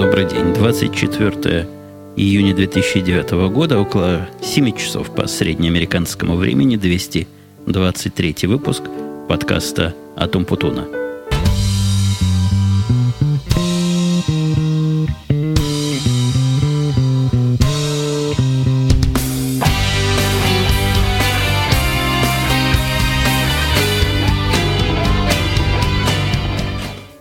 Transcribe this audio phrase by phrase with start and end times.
[0.00, 0.54] добрый день.
[0.54, 1.68] 24
[2.16, 8.84] июня 2009 года, около 7 часов по среднеамериканскому времени, 223 выпуск
[9.28, 10.86] подкаста «Атом Путуна».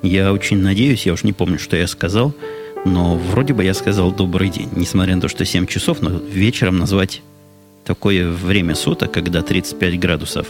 [0.02, 2.34] Я очень надеюсь, я уж не помню, что я сказал,
[2.86, 6.78] но вроде бы я сказал добрый день, несмотря на то, что 7 часов, но вечером
[6.78, 7.22] назвать
[7.86, 10.48] такое время суток, когда 35 градусов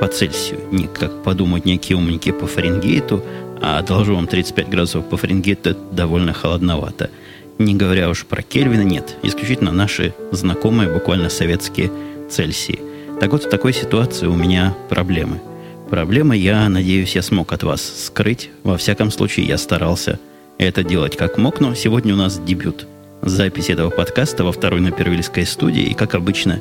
[0.00, 3.22] по Цельсию, не как подумать некие умники по Фаренгейту,
[3.60, 7.10] а должу вам 35 градусов по Фаренгейту, это довольно холодновато.
[7.58, 11.90] Не говоря уж про Кельвина, нет, исключительно наши знакомые, буквально советские
[12.30, 12.78] Цельсии.
[13.20, 15.40] Так вот, в такой ситуации у меня проблемы–
[15.90, 18.50] Проблема, я надеюсь, я смог от вас скрыть.
[18.62, 20.20] Во всяком случае, я старался
[20.58, 22.86] это делать как мог, но сегодня у нас дебют.
[23.22, 25.84] Запись этого подкаста во второй на Первильской студии.
[25.84, 26.60] И, как обычно,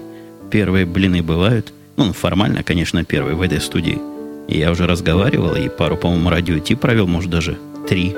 [0.52, 1.74] первые блины бывают.
[1.98, 4.00] Ну, формально, конечно, первые в этой студии.
[4.48, 8.16] И я уже разговаривал, и пару, по-моему, радио Ти провел, может, даже три.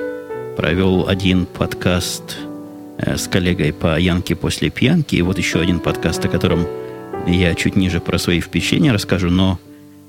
[0.58, 2.38] Провел один подкаст
[2.98, 6.68] э, с коллегой по Янке после пьянки, и вот еще один подкаст, о котором
[7.26, 9.60] я чуть ниже про свои впечатления расскажу, но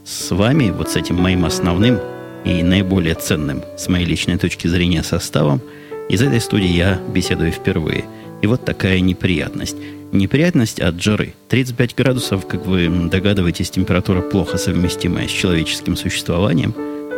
[0.04, 2.00] с вами, вот с этим моим основным
[2.44, 5.60] и наиболее ценным, с моей личной точки зрения, составом,
[6.08, 8.04] из этой студии я беседую впервые.
[8.42, 9.76] И вот такая неприятность.
[10.12, 11.34] Неприятность от жары.
[11.48, 16.74] 35 градусов, как вы догадываетесь, температура плохо совместимая с человеческим существованием.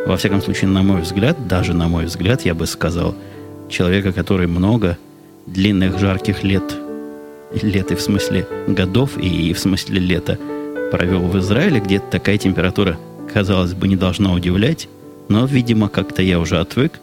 [0.07, 3.15] Во всяком случае, на мой взгляд, даже на мой взгляд, я бы сказал,
[3.71, 4.99] человека, который много
[5.47, 6.75] длинных жарких лет,
[7.63, 10.39] лет и в смысле годов, и в смысле лета–
[10.93, 12.99] провел в Израиле, где такая температура,
[13.33, 14.89] казалось бы, не должна удивлять,
[15.29, 17.01] но, видимо, как-то я уже отвык,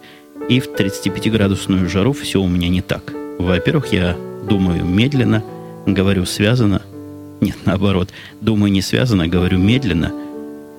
[0.49, 3.13] и в 35-градусную жару все у меня не так.
[3.37, 4.17] Во-первых, я
[4.47, 5.43] думаю медленно,
[5.85, 6.81] говорю связано,
[7.41, 8.09] нет, наоборот,
[8.41, 10.11] думаю не связано, говорю медленно,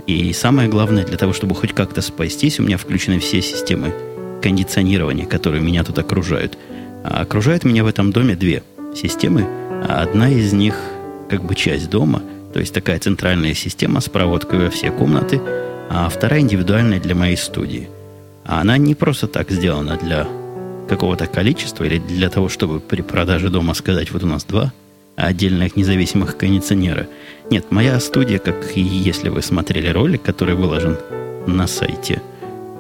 [0.07, 3.95] и самое главное, для того, чтобы хоть как-то спастись, у меня включены все системы
[4.43, 6.59] кондиционирования, которые меня тут окружают.
[7.05, 8.63] А окружают меня в этом доме две
[8.95, 9.47] системы.
[9.87, 10.75] А одна из них
[11.29, 12.23] как бы часть дома–
[12.53, 15.41] то есть такая центральная система с проводкой во все комнаты,
[15.93, 17.89] а вторая индивидуальная для моей студии.
[18.45, 20.27] А она не просто так сделана для
[20.89, 24.73] какого-то количества или для того, чтобы при продаже дома сказать, вот у нас два
[25.17, 27.09] отдельных независимых кондиционера.
[27.51, 30.97] Нет, моя студия, как и если вы смотрели ролик, который выложен
[31.49, 32.23] на сайте,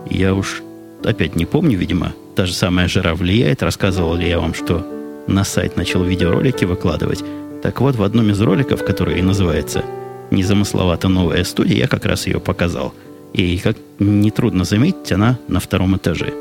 [0.08, 0.62] я уж
[1.04, 3.64] опять не помню, видимо, та же самая жара влияет.
[3.64, 4.86] Рассказывал ли я вам, что
[5.26, 7.24] на сайт начал видеоролики выкладывать.
[7.60, 9.84] Так вот, в одном из роликов, который и называется
[10.30, 12.94] «Незамысловато новая студия», я как раз ее показал.
[13.32, 16.32] И, как нетрудно заметить, она на втором этаже.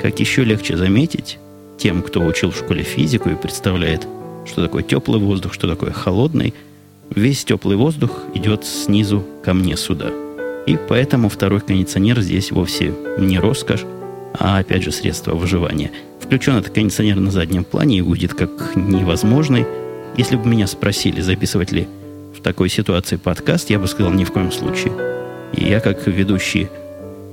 [0.00, 1.38] Как еще легче заметить,
[1.78, 4.06] тем, кто учил в школе физику и представляет,
[4.46, 6.54] что такое теплый воздух, что такое холодный,
[7.14, 10.10] весь теплый воздух идет снизу ко мне сюда.
[10.66, 13.84] И поэтому второй кондиционер здесь вовсе не роскошь,
[14.38, 15.90] а опять же средство выживания.
[16.20, 19.66] Включен этот кондиционер на заднем плане и будет как невозможный–
[20.16, 21.88] если бы меня спросили, записывать ли
[22.36, 24.92] в такой ситуации подкаст, я бы сказал ни в коем случае.
[25.52, 26.68] И я, как ведущий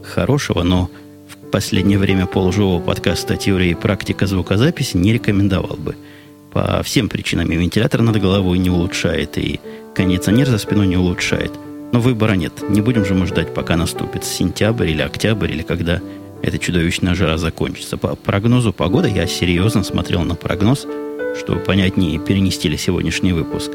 [0.03, 0.89] хорошего, но
[1.27, 5.95] в последнее время полуживого подкаста «Теория и практика звукозаписи» не рекомендовал бы.
[6.53, 9.59] По всем причинам и вентилятор над головой не улучшает, и
[9.95, 11.51] кондиционер за спиной не улучшает.
[11.91, 12.53] Но выбора нет.
[12.69, 15.99] Не будем же мы ждать, пока наступит сентябрь или октябрь, или когда
[16.41, 17.97] эта чудовищная жара закончится.
[17.97, 20.85] По прогнозу погоды я серьезно смотрел на прогноз–
[21.35, 23.71] чтобы понятнее перенести ли сегодняшний выпуск.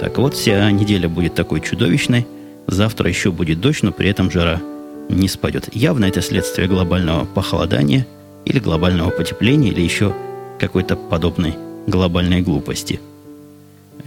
[0.00, 2.26] Так вот, вся неделя будет такой чудовищной.
[2.66, 4.60] Завтра еще будет дождь, но при этом жара
[5.08, 5.68] не спадет.
[5.74, 8.06] Явно это следствие глобального похолодания
[8.44, 10.14] или глобального потепления, или еще
[10.58, 11.54] какой-то подобной
[11.86, 13.00] глобальной глупости.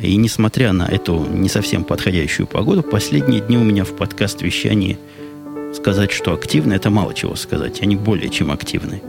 [0.02, 4.98] И несмотря на эту не совсем подходящую погоду, последние дни у меня в подкаст-вещании
[5.74, 7.82] сказать, что активно, это мало чего сказать.
[7.82, 9.02] Они более чем активны.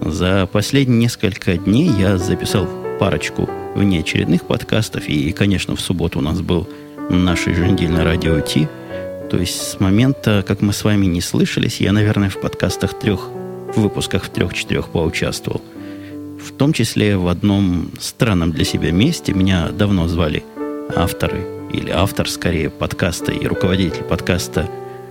[0.00, 2.68] За последние несколько дней я записал
[3.04, 5.10] парочку внеочередных подкастов.
[5.10, 6.66] И, конечно, в субботу у нас был
[7.10, 8.66] наш еженедельный радио Ти.
[9.30, 13.28] То есть с момента, как мы с вами не слышались, я, наверное, в подкастах трех,
[13.76, 15.60] в выпусках в трех-четырех поучаствовал.
[16.42, 20.42] В том числе в одном странном для себя месте меня давно звали
[20.96, 24.66] авторы, или автор, скорее, подкаста и руководитель подкаста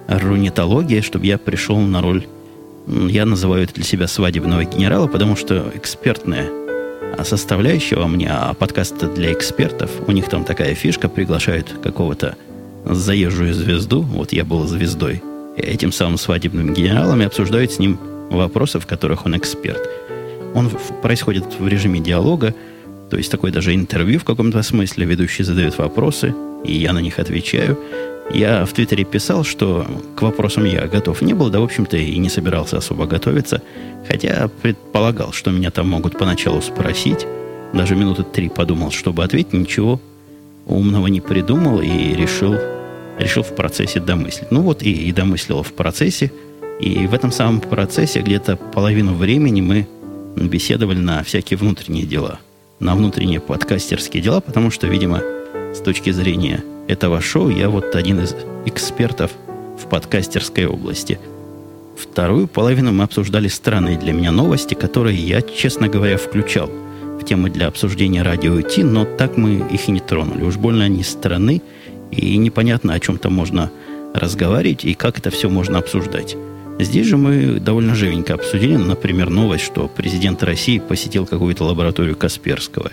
[0.08, 2.26] «Рунетология», чтобы я пришел на роль,
[2.88, 6.63] я называю это для себя свадебного генерала, потому что экспертная а
[7.24, 12.36] составляющего мне, а подкаст для экспертов, у них там такая фишка, приглашают какого-то
[12.86, 15.22] заезжую звезду, вот я был звездой,
[15.58, 18.00] и этим самым свадебным генералом и обсуждают с ним
[18.30, 19.82] вопросы, в которых он эксперт.
[20.56, 20.70] Он
[21.02, 22.54] происходит в режиме диалога,
[23.10, 25.06] то есть такое даже интервью в каком-то смысле.
[25.06, 26.34] Ведущий задает вопросы,
[26.64, 27.78] и я на них отвечаю.
[28.32, 29.86] Я в Твиттере писал, что
[30.16, 33.62] к вопросам я готов не был, да, в общем-то, и не собирался особо готовиться,
[34.08, 37.28] хотя предполагал, что меня там могут поначалу спросить.
[37.74, 40.00] Даже минуты три подумал, чтобы ответить, ничего
[40.66, 42.56] умного не придумал и решил,
[43.18, 44.52] решил в процессе домыслить.
[44.52, 46.32] Ну вот и, и домыслил в процессе.
[46.80, 49.88] И в этом самом процессе где-то половину времени мы
[50.36, 52.40] беседовали на всякие внутренние дела.
[52.80, 55.22] На внутренние подкастерские дела, потому что, видимо,
[55.74, 58.36] с точки зрения этого шоу я вот один из
[58.66, 59.32] экспертов
[59.82, 61.20] в подкастерской области.
[61.98, 66.70] Вторую половину мы обсуждали странные для меня новости, которые я, честно говоря, включал–
[67.24, 70.44] темы для обсуждения радио идти, но так мы их и не тронули.
[70.44, 71.62] Уж больно они страны,
[72.12, 73.72] и непонятно, о чем то можно
[74.14, 76.36] разговаривать и как это все можно обсуждать.
[76.80, 82.92] Здесь же мы довольно живенько обсудили, например, новость, что президент России посетил какую-то лабораторию Касперского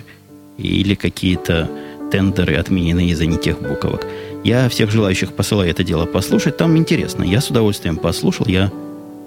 [0.59, 1.71] или какие-то
[2.11, 4.07] тендеры отменены из-за не тех буковок.
[4.45, 6.57] Я всех желающих посылаю это дело послушать.
[6.57, 7.23] Там интересно.
[7.23, 8.47] Я с удовольствием послушал.
[8.47, 8.71] Я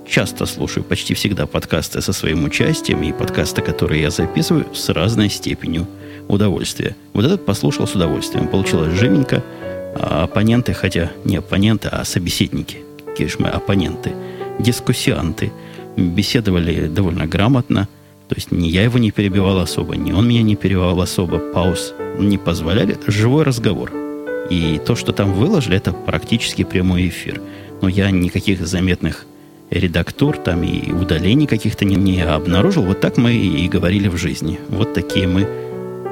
[0.08, 5.30] часто слушаю, почти всегда подкасты со своим участием и подкасты, которые я записываю, с разной
[5.30, 5.88] степенью
[6.28, 6.96] удовольствия.
[7.14, 8.48] Вот этот послушал с удовольствием.
[8.48, 9.44] Получилось живенько.
[9.96, 14.12] А оппоненты, хотя не оппоненты, а собеседники, какие же оппоненты,
[14.58, 15.52] дискуссианты,
[15.96, 17.88] беседовали довольно грамотно.
[18.34, 21.94] То есть ни я его не перебивал особо, ни он меня не перебивал особо, пауз
[22.18, 22.98] не позволяли.
[23.06, 23.92] Живой разговор.
[24.50, 27.40] И то, что там выложили, это практически прямой эфир.
[27.84, 29.28] Но я никаких заметных
[29.70, 32.82] редактур там и удалений каких-то не, не обнаружил.
[32.82, 34.60] Вот так мы и говорили в жизни.
[34.68, 35.48] Вот такие мы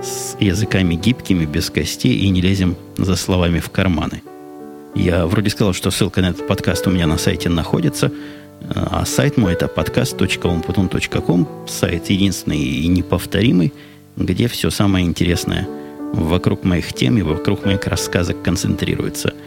[0.04, 4.22] с языками гибкими, без костей и не лезем за словами в карманы.
[4.94, 8.12] Я вроде сказал, что ссылка на этот подкаст у меня на сайте находится,
[8.70, 13.74] а сайт мой это podcast.umputun.com, сайт единственный и неповторимый,
[14.18, 15.68] где все самое интересное
[16.14, 19.34] вокруг моих тем и вокруг моих рассказок концентрируется–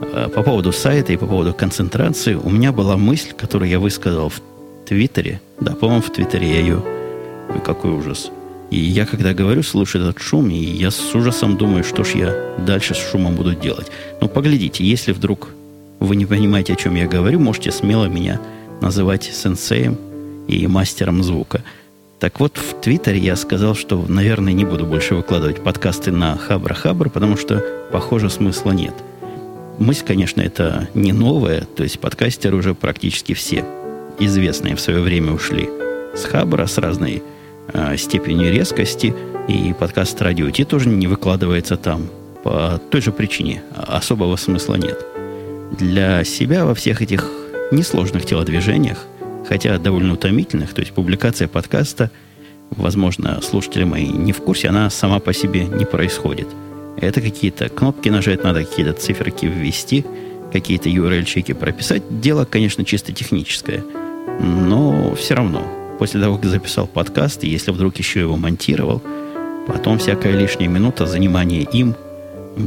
[0.00, 4.28] Э, по поводу сайта и по поводу концентрации у меня была мысль, которую я высказал
[4.28, 4.40] в
[4.86, 5.40] Твиттере.
[5.60, 6.82] Да, по-моему, в Твиттере я ее...
[7.48, 8.30] Ой, какой ужас.
[8.70, 12.54] И я, когда говорю, слушаю этот шум, и я с ужасом думаю, что ж я
[12.58, 13.86] дальше с шумом буду делать.
[14.20, 15.50] Но поглядите, если вдруг
[16.00, 18.40] вы не понимаете, о чем я говорю, можете смело меня
[18.80, 19.96] называть сенсеем
[20.48, 21.62] и мастером звука.
[22.20, 27.10] Так вот, в Твиттере я сказал, что, наверное, не буду больше выкладывать подкасты на Хабр-Хабр,
[27.10, 28.94] потому что, похоже, смысла нет–
[29.78, 33.64] Мысль, конечно, это не новая, то есть подкастеры уже практически все
[34.20, 35.68] известные в свое время ушли
[36.14, 37.24] с Хабра с разной
[37.72, 39.12] э, степенью резкости,
[39.48, 42.08] и подкаст Радио Ти тоже не выкладывается там
[42.44, 43.64] по той же причине.
[43.74, 45.04] Особого смысла нет.
[45.72, 47.28] Для себя во всех этих
[47.72, 49.06] несложных телодвижениях,
[49.48, 52.10] хотя довольно утомительных, то есть публикация подкаста,
[52.70, 56.48] возможно, слушатели мои не в курсе, она сама по себе не происходит–
[56.96, 60.04] это какие-то кнопки нажать, надо какие-то циферки ввести,
[60.52, 62.02] какие-то URL-чеки прописать.
[62.20, 63.84] Дело, конечно, чисто техническое.
[64.40, 65.66] Но все равно,
[65.98, 69.02] после того, как записал подкаст, и если вдруг еще его монтировал,
[69.66, 71.94] потом всякая лишняя минута занимания им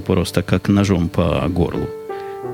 [0.05, 1.87] просто как ножом по горлу.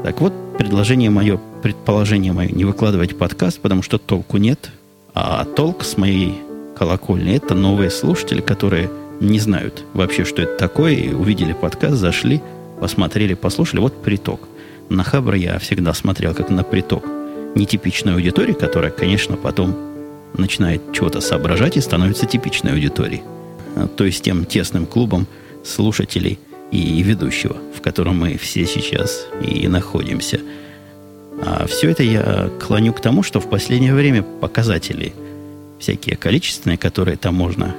[0.03, 4.69] Так вот, предложение мое, предположение мое, не выкладывать подкаст, потому что толку нет,
[5.13, 6.41] а толк с моей
[6.77, 12.41] колокольни– это новые слушатели, которые– не знают вообще, что это такое, и увидели подкаст, зашли,
[12.79, 13.79] посмотрели, послушали.
[13.79, 14.47] Вот приток.
[14.89, 17.05] На Хабр я всегда смотрел как на приток
[17.55, 19.75] нетипичной аудитории, которая, конечно, потом
[20.37, 23.23] начинает чего-то соображать и становится типичной аудиторией.
[23.95, 25.27] То есть тем тесным клубом
[25.63, 26.39] слушателей
[26.73, 30.39] и ведущего, в котором мы все сейчас и находимся.
[31.39, 35.13] А все это я клоню к тому, что в последнее время показатели
[35.79, 37.75] всякие количественные, которые там можно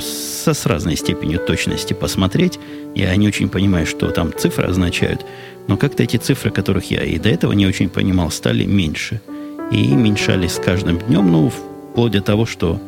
[0.00, 2.58] со, с разной степенью точности посмотреть.
[2.94, 5.24] Я не очень понимаю, что там цифры означают,
[5.66, 9.22] но как-то эти цифры, которых я и до этого не очень понимал, стали меньше.
[9.70, 12.80] И меньшали с каждым днем, ну, вплоть до того, что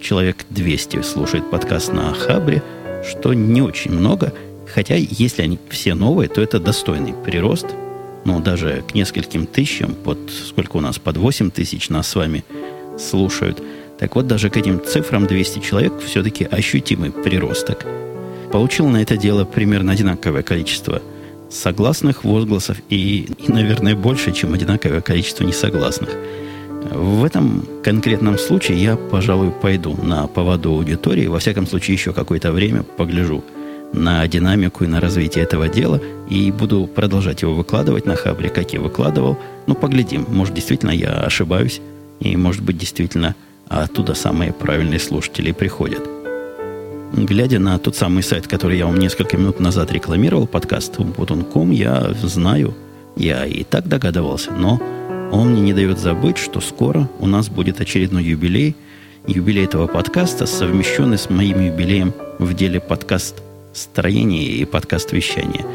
[0.00, 2.62] человек 200 слушает подкаст на Хабре,
[3.08, 4.32] что не очень много,
[4.72, 7.66] хотя если они все новые, то это достойный прирост,
[8.24, 12.44] но даже к нескольким тысячам, под сколько у нас, под 8 тысяч нас с вами
[12.98, 13.62] слушают–
[13.98, 17.86] так вот, даже к этим цифрам 200 человек все-таки ощутимый приросток.
[18.52, 21.00] Получил на это дело примерно одинаковое количество
[21.50, 26.10] согласных возгласов и, и, наверное, больше, чем одинаковое количество несогласных.
[26.90, 31.26] В этом конкретном случае я, пожалуй, пойду на поводу аудитории.
[31.26, 33.42] Во всяком случае, еще какое-то время погляжу
[33.94, 38.72] на динамику и на развитие этого дела и буду продолжать его выкладывать на Хабре, как
[38.72, 39.38] я выкладывал.
[39.66, 40.26] Ну, поглядим.
[40.28, 41.80] Может, действительно я ошибаюсь,
[42.20, 43.34] и, может быть, действительно
[43.68, 46.02] оттуда самые правильные слушатели приходят.
[47.12, 52.12] Глядя на тот самый сайт, который я вам несколько минут назад рекламировал, подкаст Ubuntu.com, я
[52.22, 52.74] знаю,
[53.16, 54.82] я и так догадывался, но
[55.34, 58.76] он мне не дает забыть, что скоро у нас будет очередной юбилей,
[59.26, 65.66] юбилей этого подкаста, совмещенный с моим юбилеем в деле подкаст строения и подкаст вещания.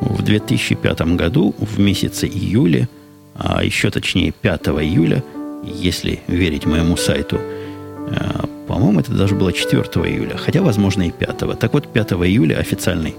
[0.00, 2.88] В 2005 году, в месяце июля,
[3.34, 5.22] а еще точнее 5 июля,
[5.62, 11.58] если верить моему сайту, э, по-моему, это даже было 4 июля, хотя, возможно, и 5.
[11.58, 13.14] Так вот, 5 июля официальный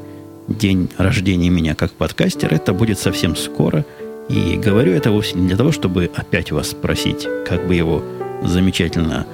[0.48, 3.86] день рождения меня как подкастер, это будет совсем скоро.
[4.32, 8.02] И говорю это вовсе не для того, чтобы опять вас спросить, как бы его
[8.44, 9.28] замечательно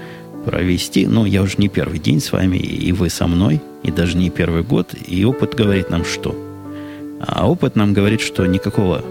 [0.43, 1.05] провести.
[1.05, 4.31] Но я уже не первый день с вами, и вы со мной, и даже не
[4.31, 4.95] первый год.
[5.05, 6.35] И опыт говорит нам что?
[7.19, 9.03] А опыт нам говорит, что никакого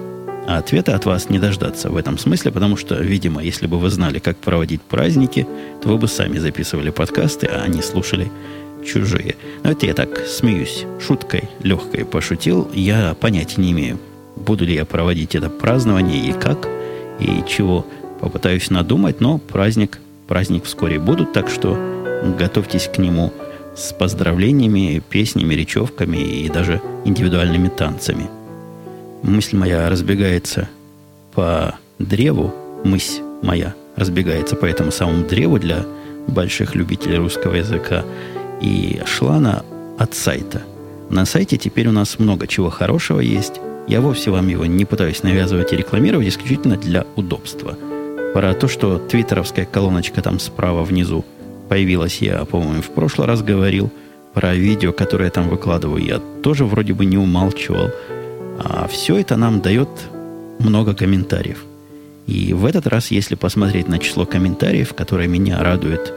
[0.49, 4.19] ответа от вас не дождаться в этом смысле, потому что, видимо, если бы вы знали,
[4.19, 5.47] как проводить праздники,
[5.83, 8.31] то вы бы сами записывали подкасты, а не слушали
[8.85, 9.37] чужие.
[9.63, 12.69] Но это я так смеюсь, шуткой легкой пошутил.
[12.75, 13.99] Я понятия не имею,
[14.37, 16.69] буду ли я проводить это празднование и как,
[17.19, 17.87] и чего
[18.21, 21.77] попытаюсь надумать, но праздник, праздник вскоре будут, так что
[22.39, 23.33] готовьтесь к нему
[23.75, 28.29] с поздравлениями, песнями, речевками и даже индивидуальными танцами.
[29.23, 30.69] Мысль моя разбегается
[31.35, 35.85] по древу, мысль моя разбегается по этому самому древу для
[36.29, 38.05] больших любителей русского языка.
[38.61, 39.63] И шла она
[39.99, 40.63] от сайта.
[41.11, 43.61] На сайте теперь у нас много чего хорошего есть.
[43.87, 47.79] Я вовсе вам его не пытаюсь навязывать и рекламировать исключительно для удобства.
[48.35, 51.25] Про то, что твиттеровская колоночка там справа внизу
[51.69, 53.91] появилась, я, по-моему, в прошлый раз говорил.
[54.35, 57.91] Про видео, которое я там выкладываю, я тоже вроде бы не умалчивал.
[58.59, 59.89] А все это нам дает
[60.59, 61.65] много комментариев.
[62.27, 66.13] И в этот раз, если посмотреть на число комментариев, которое меня радует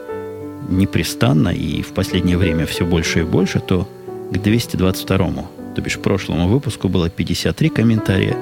[0.68, 3.88] непрестанно и в последнее время все больше и больше, то
[4.32, 5.48] к 222-му,
[5.80, 8.36] то бишь прошлому выпуску было 53 комментария,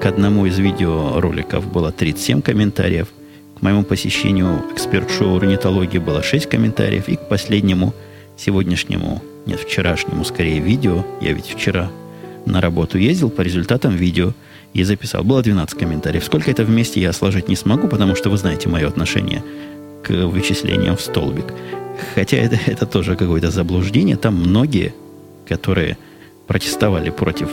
[0.00, 3.08] к одному из видеороликов было 37 комментариев,
[3.58, 7.92] к моему посещению эксперт-шоу орнитологии было 6 комментариев, и к последнему
[8.36, 11.90] сегодняшнему, нет, вчерашнему скорее видео, я ведь вчера
[12.44, 14.32] на работу ездил по результатам видео
[14.72, 15.24] и записал.
[15.24, 16.22] Было 12 комментариев.
[16.22, 19.42] Сколько это вместе я сложить не смогу, потому что вы знаете мое отношение
[20.04, 21.46] к вычислениям в столбик.
[22.14, 24.16] Хотя это, это тоже какое-то заблуждение.
[24.16, 24.94] Там многие,
[25.48, 25.98] которые
[26.46, 27.48] протестовали против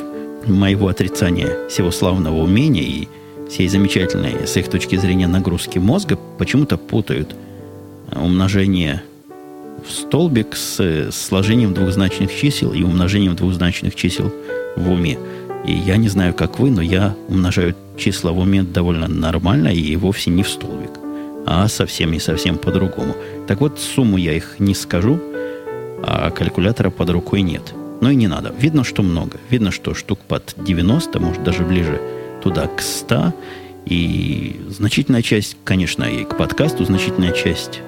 [0.45, 3.07] моего отрицания всего славного умения и
[3.49, 7.35] всей замечательной, с их точки зрения, нагрузки мозга, почему-то путают
[8.11, 9.03] умножение
[9.85, 14.31] в столбик с сложением двухзначных чисел и умножением двухзначных чисел
[14.75, 15.17] в уме.
[15.65, 19.95] И я не знаю, как вы, но я умножаю числа в уме довольно нормально и
[19.95, 20.91] вовсе не в столбик,
[21.45, 23.15] а совсем и совсем по-другому.
[23.47, 25.19] Так вот, сумму я их не скажу,
[26.01, 27.73] а калькулятора под рукой нет.
[28.03, 28.53] Но и не надо.
[28.59, 29.37] Видно, что много.
[29.49, 32.01] Видно, что штук под 90, может, даже ближе
[32.43, 33.33] туда к 100.
[33.85, 37.79] И значительная часть, конечно, и к подкасту, значительная часть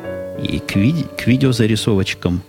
[0.41, 2.41] и к, ви- к видеозарисовочкам,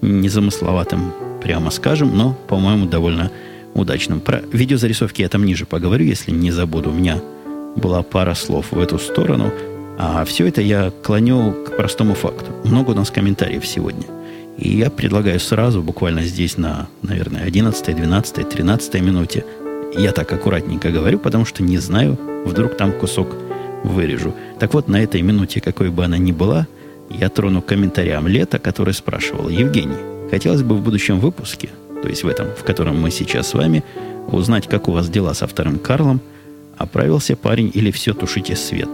[0.00, 3.32] незамысловатым, прямо скажем, но, по-моему, довольно
[3.74, 4.20] удачным.
[4.20, 6.90] Про видеозарисовки я там ниже поговорю, если не забуду.
[6.90, 7.20] У меня
[7.74, 9.52] была пара слов в эту сторону.
[9.98, 12.52] А все это я клоню к простому факту.
[12.62, 14.04] Много у нас комментариев сегодня.
[14.58, 19.44] И я предлагаю сразу, буквально здесь на, наверное, 11, 12, 13 минуте,
[19.96, 23.28] я так аккуратненько говорю, потому что не знаю, вдруг там кусок
[23.84, 24.34] вырежу.
[24.58, 26.66] Так вот, на этой минуте, какой бы она ни была,
[27.10, 30.28] я трону комментариям лета, который спрашивал Евгений.
[30.30, 31.70] Хотелось бы в будущем выпуске
[32.02, 33.84] то есть в этом, в котором мы сейчас с вами,
[34.28, 36.20] узнать, как у вас дела со вторым Карлом,
[36.76, 38.88] оправился парень или все тушите свет.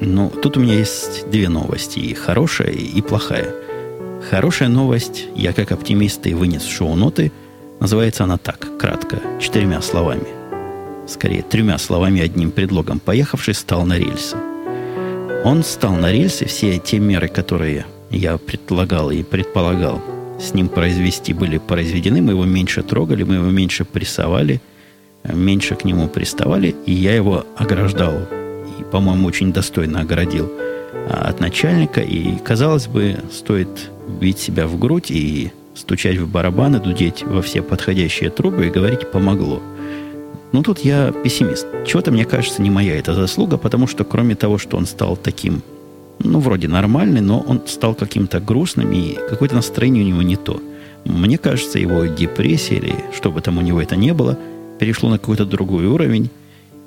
[0.00, 3.54] Ну, тут у меня есть две новости, и хорошая, и плохая.
[4.30, 7.32] Хорошая новость, я как оптимист и вынес шоу-ноты,
[7.80, 10.28] называется она так, кратко, четырьмя словами.
[11.08, 13.00] Скорее, тремя словами, одним предлогом.
[13.00, 14.36] Поехавший стал на рельсы.
[15.44, 20.00] Он стал на рельсы, все те меры, которые я предлагал и предполагал
[20.38, 22.22] с ним произвести, были произведены.
[22.22, 24.60] Мы его меньше трогали, мы его меньше прессовали,
[25.24, 26.76] меньше к нему приставали.
[26.86, 28.14] И я его ограждал,
[28.78, 30.52] и, по-моему, очень достойно оградил
[31.08, 32.00] а, от начальника.
[32.00, 37.62] И, казалось бы, стоит бить себя в грудь и стучать в барабаны, дудеть во все
[37.62, 39.62] подходящие трубы и говорить «помогло».
[40.52, 41.66] Ну, тут я пессимист.
[41.86, 45.62] Чего-то, мне кажется, не моя эта заслуга, потому что кроме того, что он стал таким
[46.22, 50.60] ну, вроде нормальный, но он стал каким-то грустным, и какое-то настроение у него не то.
[51.04, 54.38] Мне кажется, его депрессия, или что бы там у него это не было,
[54.78, 56.30] перешло на какой-то другой уровень,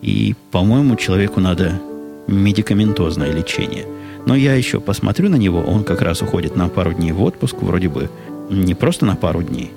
[0.01, 1.81] и, по-моему, человеку надо
[2.27, 3.85] медикаментозное лечение.
[4.25, 7.57] Но я еще посмотрю на него, он как раз уходит на пару дней в отпуск,
[7.61, 8.09] вроде бы
[8.49, 9.71] не просто на пару дней.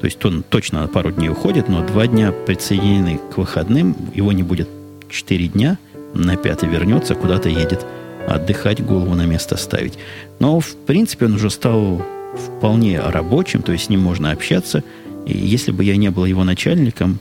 [0.00, 4.32] То есть он точно на пару дней уходит, но два дня присоединены к выходным, его
[4.32, 4.68] не будет
[5.10, 5.78] четыре дня,
[6.14, 7.84] на пятый вернется, куда-то едет
[8.26, 9.98] отдыхать, голову на место ставить.
[10.38, 12.02] Но, в принципе, он уже стал
[12.36, 14.84] вполне рабочим, то есть с ним можно общаться.
[15.26, 17.20] И если бы я не был его начальником,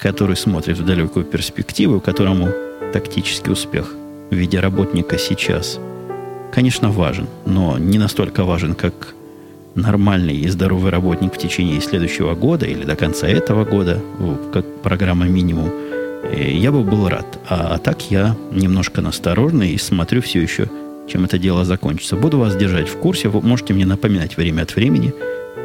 [0.00, 2.48] который смотрит в далекую перспективу, которому
[2.92, 3.94] тактический успех
[4.30, 5.78] в виде работника сейчас,
[6.52, 9.14] конечно, важен, но не настолько важен, как
[9.74, 14.00] нормальный и здоровый работник в течение следующего года или до конца этого года,
[14.52, 15.70] как программа минимум,
[16.24, 17.38] э, я бы был рад.
[17.48, 20.68] А, а так я немножко насторожный и смотрю все еще,
[21.08, 22.16] чем это дело закончится.
[22.16, 25.14] Буду вас держать в курсе, вы можете мне напоминать время от времени,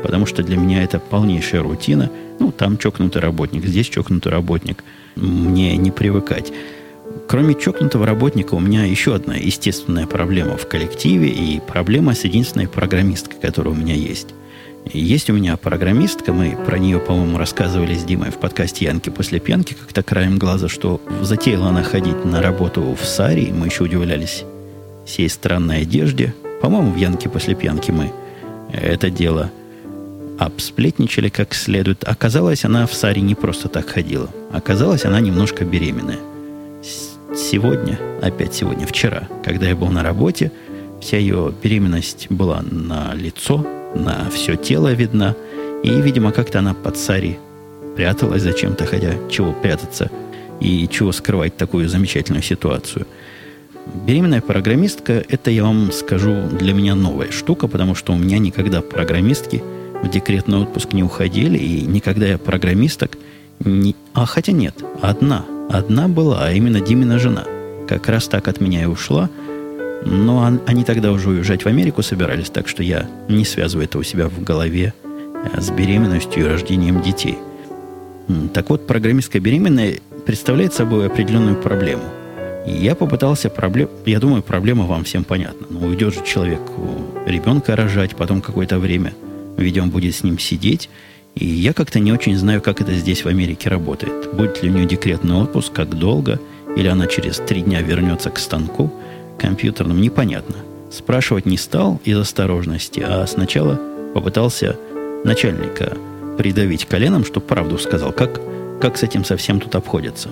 [0.04, 2.10] потому что для меня это полнейшая рутина.
[2.40, 4.84] Ну, там чокнутый работник, здесь чокнутый работник.
[5.16, 6.54] Мне не привыкать.
[7.28, 12.70] Кроме чокнутого работника, у меня еще одна естественная проблема в коллективе и проблема с единственной
[12.70, 14.30] программисткой, которая у меня есть.
[14.94, 19.42] Есть у меня программистка, мы про нее, по-моему, рассказывали с Димой в подкасте «Янки после
[19.42, 24.46] пьянки», как-то краем глаза, что затеяла она ходить на работу в Саре, мы еще удивлялись
[25.06, 26.34] всей странной одежде.
[26.62, 28.14] По-моему, в «Янке после пьянки» мы
[28.72, 29.52] это дело
[30.40, 32.06] обсплетничали как следует.
[32.06, 34.30] Оказалось, она в Саре не просто так ходила.
[34.54, 36.20] Оказалось, она немножко беременная
[37.36, 40.52] сегодня, опять сегодня, вчера, когда я был на работе,
[41.02, 43.66] вся ее беременность была на лицо,
[43.96, 45.36] на все тело видна.
[45.84, 47.38] И, видимо, как-то она под сари
[47.96, 50.10] пряталась зачем-то, хотя чего прятаться
[50.60, 53.06] и чего скрывать такую замечательную ситуацию.
[54.06, 58.82] Беременная программистка, это, я вам скажу, для меня новая штука, потому что у меня никогда
[58.82, 59.64] программистки
[60.04, 63.18] в декретный отпуск не уходили, и никогда я программисток
[63.60, 63.96] не...
[64.14, 67.44] А хотя нет, одна– Одна была, а именно Димина жена.
[67.88, 69.30] Как раз так от меня и ушла.
[70.06, 74.04] Но они тогда уже уезжать в Америку собирались, так что я не связываю это у
[74.04, 77.38] себя в голове э, с беременностью и рождением детей.
[78.54, 82.04] Так вот, программистская беременная представляет собой определенную проблему.
[82.66, 83.90] Я попытался проблем...
[84.06, 85.68] Я думаю, проблема вам всем понятна.
[85.70, 86.62] Ну, уйдет же человек
[87.26, 89.14] ребенка рожать, потом какое-то время,
[89.58, 90.90] видимо, будет с ним сидеть,
[91.38, 94.34] и я как-то не очень знаю, как это здесь в Америке работает.
[94.34, 96.40] Будет ли у нее декретный отпуск, как долго,
[96.76, 98.92] или она через три дня вернется к станку
[99.38, 100.56] компьютерному, непонятно.
[100.92, 103.80] Спрашивать не стал из осторожности, а сначала
[104.14, 104.78] попытался
[105.24, 105.98] начальника
[106.38, 108.40] придавить коленом, чтобы правду сказал, как,
[108.82, 110.30] как с этим совсем тут обходятся.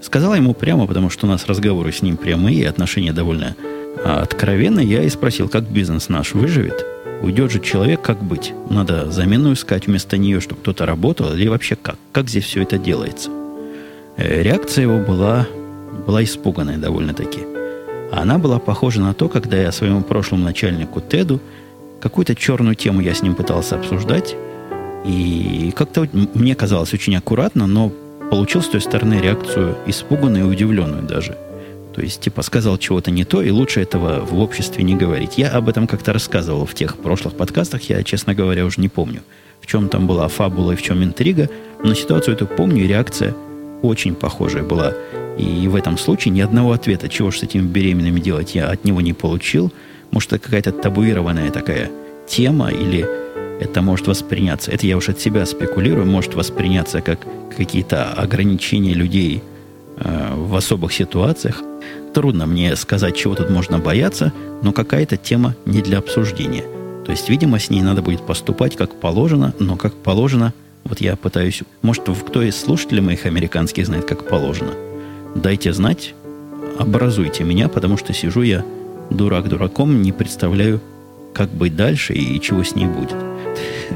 [0.00, 3.56] Сказала ему прямо, потому что у нас разговоры с ним прямые, и отношения довольно
[4.04, 4.86] а, откровенные.
[4.86, 6.84] Я и спросил, как бизнес наш выживет–
[7.20, 8.52] Уйдет же человек, как быть?
[8.70, 11.96] Надо замену искать вместо нее, чтобы кто-то работал, или вообще как?
[12.12, 13.30] Как здесь все это делается?
[14.16, 15.46] Э, реакция его была,
[16.06, 17.40] была испуганная довольно-таки.
[18.12, 21.40] Она была похожа на то, когда я своему прошлому начальнику Теду
[22.00, 24.36] какую-то черную тему я с ним пытался обсуждать,
[25.04, 27.90] и как-то мне казалось очень аккуратно, но
[28.30, 31.36] получил с той стороны реакцию испуганную и удивленную даже–
[31.98, 35.36] то есть, типа, сказал чего-то не то, и лучше этого в обществе не говорить.
[35.36, 39.22] Я об этом как-то рассказывал в тех прошлых подкастах, я, честно говоря, уже не помню,
[39.60, 41.50] в чем там была фабула и в чем интрига,
[41.82, 43.34] но ситуацию эту помню, и реакция
[43.82, 44.94] очень похожая была.
[45.36, 48.84] И в этом случае ни одного ответа, чего же с этими беременными делать, я от
[48.84, 49.72] него не получил.
[50.12, 51.90] Может, это какая-то табуированная такая
[52.28, 53.04] тема, или
[53.60, 59.42] это может восприняться, это я уж от себя спекулирую, может восприняться как какие-то ограничения людей
[60.00, 61.62] э, в особых ситуациях.
[62.14, 64.32] Трудно мне сказать, чего тут можно бояться,
[64.62, 66.64] но какая-то тема не для обсуждения.
[67.04, 70.52] То есть, видимо, с ней надо будет поступать как положено, но как положено,
[70.84, 71.62] вот я пытаюсь...
[71.82, 74.72] Может, кто из слушателей моих американских знает, как положено?
[75.34, 76.14] Дайте знать,
[76.78, 78.64] образуйте меня, потому что сижу я
[79.10, 80.80] дурак дураком, не представляю,
[81.34, 83.14] как быть дальше и чего с ней будет.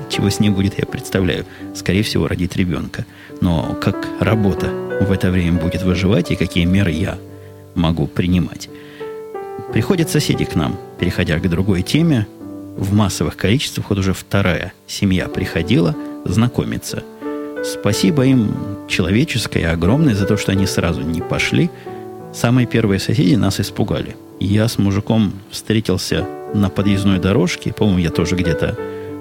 [0.09, 1.45] Чего с ней будет, я представляю.
[1.75, 3.07] Скорее всего, родить ребенка.
[3.41, 4.69] Но как работа
[5.01, 7.19] в это время будет выживать и какие меры я
[7.75, 8.69] могу принимать.
[9.73, 12.27] Приходят соседи к нам, переходя к другой теме,
[12.77, 15.95] в массовых количествах, вот уже вторая семья приходила
[16.25, 17.03] знакомиться.
[17.65, 18.55] Спасибо им
[18.89, 21.71] человеческое огромное за то, что они сразу не пошли.
[22.35, 24.17] Самые первые соседи нас испугали.
[24.41, 28.77] Я с мужиком встретился на подъездной дорожке, по-моему, я тоже где-то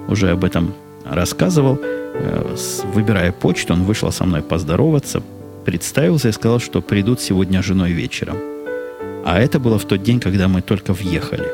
[0.08, 1.78] уже об этом рассказывал.
[1.80, 2.54] Э,
[2.92, 5.22] выбирая почту, он вышел со мной поздороваться,
[5.64, 8.36] представился и сказал, что придут сегодня женой вечером.
[9.24, 11.46] А это было в тот день, когда мы только въехали.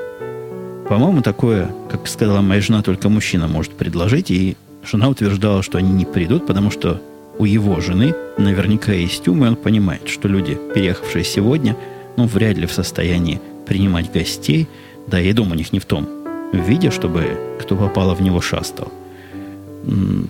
[0.88, 4.30] По-моему, такое, как сказала моя жена, только мужчина может предложить.
[4.30, 4.56] И
[4.90, 7.00] жена утверждала, что они не придут, потому что
[7.38, 11.76] у его жены наверняка есть ум, и он понимает, что люди, переехавшие сегодня,
[12.16, 14.66] ну, вряд ли в состоянии принимать гостей,
[15.06, 16.17] Да и дом у них не в том
[16.56, 18.92] виде, чтобы кто попало в него шастал.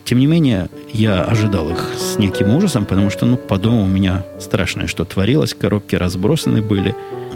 [0.05, 3.87] Тем не менее, я ожидал их с неким ужасом, потому что, ну, по дому у
[3.87, 5.55] меня страшное что творилось.
[5.55, 6.95] Коробки разбросаны были,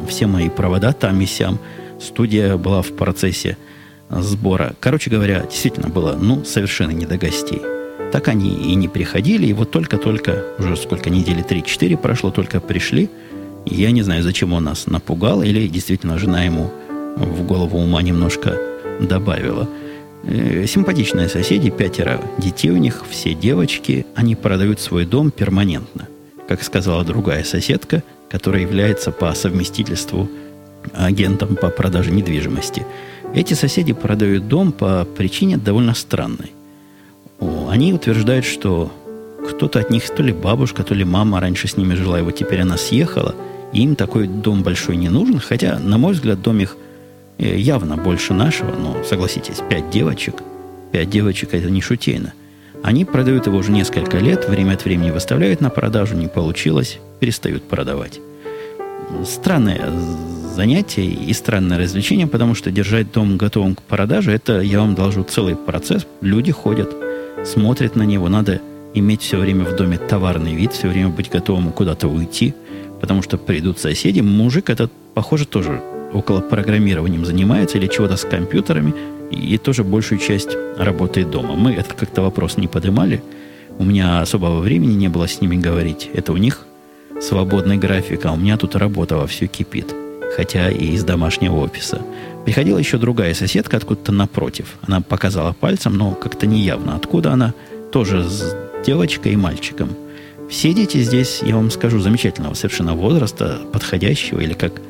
[0.09, 1.59] все мои провода там и сям.
[2.01, 3.57] Студия была в процессе
[4.11, 4.75] сбора.
[4.79, 7.62] Короче говоря, действительно было, ну, совершенно не до гостей.
[8.12, 13.09] Так они и не приходили, и вот только-только, уже сколько недели, 3-4 прошло, только пришли.
[13.64, 16.71] Я не знаю, зачем он нас напугал, или действительно жена ему
[17.16, 18.59] в голову ума немножко
[19.01, 19.69] добавила.
[20.25, 26.09] Э, симпатичные соседи, пятеро детей у них, все девочки, они продают свой дом перманентно.
[26.49, 30.29] Как сказала другая соседка, которая является по совместительству
[30.95, 32.85] агентом по продаже недвижимости.
[33.35, 36.53] Эти соседи продают дом по причине довольно странной.
[37.69, 38.93] Они утверждают, что
[39.49, 42.37] кто-то от них, то ли бабушка, то ли мама раньше с ними жила, и вот
[42.37, 43.35] теперь она съехала,
[43.73, 46.77] и им такой дом большой не нужен, хотя, на мой взгляд, дом их
[47.45, 50.43] явно больше нашего, но, согласитесь, пять девочек,
[50.93, 52.33] пять девочек это не шутейно.
[52.83, 57.63] Они продают его уже несколько лет, время от времени выставляют на продажу, не получилось, перестают
[57.65, 58.21] продавать.
[59.25, 59.91] Странное
[60.55, 65.23] занятие и странное развлечение, потому что держать дом готовым к продаже, это, я вам должу,
[65.23, 66.07] целый процесс.
[66.21, 66.95] Люди ходят,
[67.45, 68.61] смотрят на него, надо
[68.95, 72.55] иметь все время в доме товарный вид, все время быть готовым куда-то уйти,
[73.01, 74.21] потому что придут соседи.
[74.21, 75.81] Мужик этот, похоже, тоже
[76.12, 78.94] около программированием занимается или чего-то с компьютерами,
[79.31, 81.55] и тоже большую часть работает дома.
[81.55, 83.22] Мы этот как-то вопрос не поднимали.
[83.79, 86.11] У меня особого времени не было с ними говорить.
[86.12, 86.66] Это у них
[87.20, 89.94] свободный график, а у меня тут работа во все кипит.
[90.37, 92.03] Хотя и из домашнего офиса.
[92.44, 94.77] Приходила еще другая соседка откуда-то напротив.
[94.83, 96.96] Она показала пальцем, но как-то неявно.
[96.96, 97.55] Откуда она?
[97.92, 99.90] Тоже с девочкой и мальчиком.
[100.51, 104.81] Все дети здесь, я вам скажу, замечательного совершенно возраста, подходящего, или как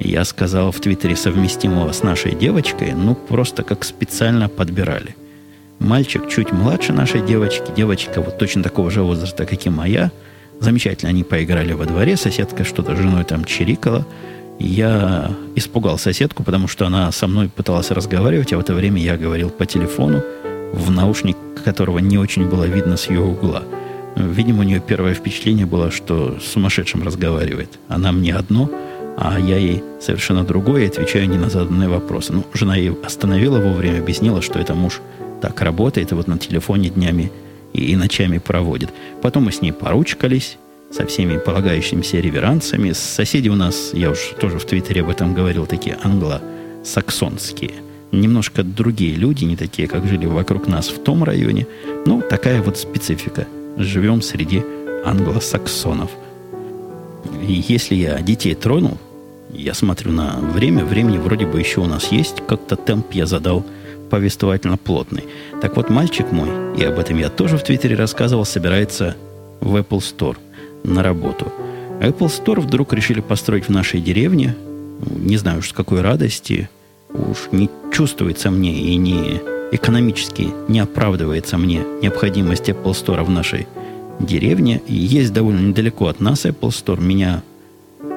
[0.00, 5.16] я сказал в Твиттере совместимого с нашей девочкой, ну, просто как специально подбирали.
[5.78, 10.10] Мальчик чуть младше нашей девочки, девочка вот точно такого же возраста, как и моя.
[10.60, 14.06] Замечательно они поиграли во дворе, соседка что-то с женой там чирикала.
[14.58, 19.16] Я испугал соседку, потому что она со мной пыталась разговаривать, а в это время я
[19.16, 20.22] говорил по телефону,
[20.72, 23.62] в наушник которого не очень было видно с ее угла.
[24.16, 27.78] Видимо, у нее первое впечатление было, что сумасшедшим разговаривает.
[27.88, 28.70] Она мне одно–
[29.16, 32.32] а я ей совершенно другое, отвечаю не на заданные вопросы.
[32.32, 35.00] Ну, жена ее остановила вовремя, объяснила, что это муж
[35.40, 37.30] так работает, и вот на телефоне днями
[37.72, 38.90] и, и ночами проводит.
[39.22, 40.58] Потом мы с ней поручкались
[40.90, 42.92] со всеми полагающимися реверансами.
[42.92, 47.72] Соседи у нас, я уж тоже в Твиттере об этом говорил, такие англосаксонские.
[48.10, 51.66] Немножко другие люди, не такие, как жили вокруг нас в том районе.
[52.06, 53.46] Ну, такая вот специфика.
[53.76, 54.62] Живем среди
[55.04, 56.10] англосаксонов–
[57.46, 58.98] и если я детей тронул,
[59.50, 63.64] я смотрю на время, времени вроде бы еще у нас есть, как-то темп я задал
[64.10, 65.24] повествовательно плотный.
[65.60, 69.16] Так вот, мальчик мой, и об этом я тоже в Твиттере рассказывал, собирается
[69.60, 70.36] в Apple Store
[70.82, 71.52] на работу.
[72.00, 74.54] Apple Store вдруг решили построить в нашей деревне.
[75.16, 76.68] Не знаю уж с какой радости.
[77.12, 79.40] Уж не чувствуется мне и не
[79.72, 83.83] экономически не оправдывается мне необходимость Apple Store в нашей деревне.
[84.20, 87.00] И есть довольно недалеко от нас Apple Store.
[87.00, 87.42] Меня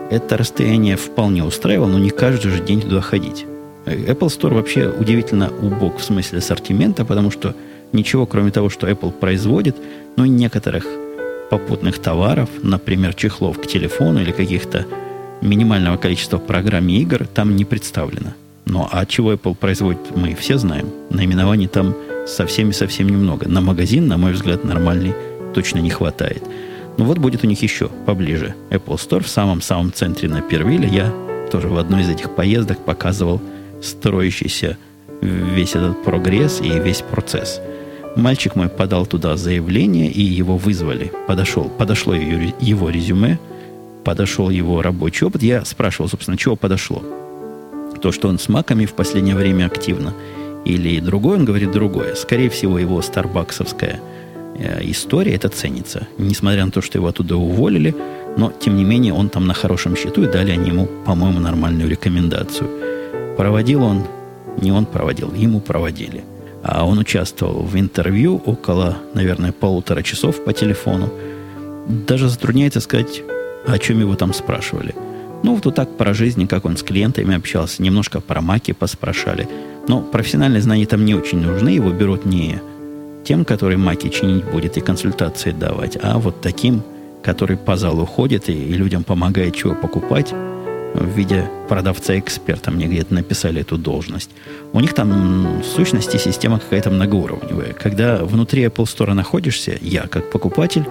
[0.10, 3.46] это расстояние вполне устраивало, но не каждый же день туда ходить.
[3.86, 7.56] Apple Store вообще удивительно убог в смысле ассортимента, потому что
[7.94, 9.78] ничего, кроме того, что Apple производит,
[10.16, 10.86] но и некоторых
[11.50, 14.86] попутных товаров, например, чехлов к телефону или каких-то
[15.42, 18.34] минимального количества программ и игр там не представлено.
[18.66, 20.90] Но а чего Apple производит, мы все знаем.
[21.10, 23.48] Наименований там совсем и совсем немного.
[23.48, 25.14] На магазин, на мой взгляд, нормальный
[25.58, 26.44] точно не хватает.
[27.00, 28.54] Ну вот будет у них еще поближе.
[28.70, 30.88] Apple Store в самом-самом центре на Первиле.
[30.88, 31.12] Я
[31.52, 33.42] тоже в одной из этих поездок показывал
[33.82, 34.78] строящийся
[35.20, 37.60] весь этот прогресс и весь процесс.
[38.16, 41.12] Мальчик мой подал туда заявление, и его вызвали.
[41.28, 43.40] Подошел, подошло его резюме,
[44.04, 45.42] подошел его рабочий опыт.
[45.42, 47.02] Я спрашивал, собственно, чего подошло.
[48.00, 50.14] То, что он с маками в последнее время активно,
[50.66, 52.14] или другое, он говорит другое.
[52.14, 54.00] Скорее всего, его старбаксовская–
[54.82, 56.08] история, это ценится.
[56.18, 57.96] Несмотря на то, что его оттуда уволили,
[58.38, 61.90] но, тем не менее, он там на хорошем счету, и дали они ему, по-моему, нормальную
[61.90, 62.70] рекомендацию.
[63.36, 64.04] Проводил он,
[64.62, 66.24] не он проводил, ему проводили.
[66.64, 71.12] А он участвовал в интервью около, наверное, полутора часов по телефону.
[71.88, 73.24] Даже затрудняется сказать,
[73.66, 74.94] о чем его там спрашивали.
[75.44, 79.48] Ну, вот так про жизнь, как он с клиентами общался, немножко про маки поспрашали.
[79.88, 82.60] Но профессиональные знания там не очень нужны, его берут не
[83.28, 86.82] тем, который маки чинить будет и консультации давать, а вот таким,
[87.22, 90.34] который по залу ходит и, и людям помогает чего покупать,
[90.94, 92.72] в виде продавца-эксперта.
[92.72, 94.32] Мне где-то написали эту должность.
[94.72, 97.74] У них там в сущности система какая-то многоуровневая.
[97.74, 100.86] Когда внутри Apple Store находишься, я как покупатель,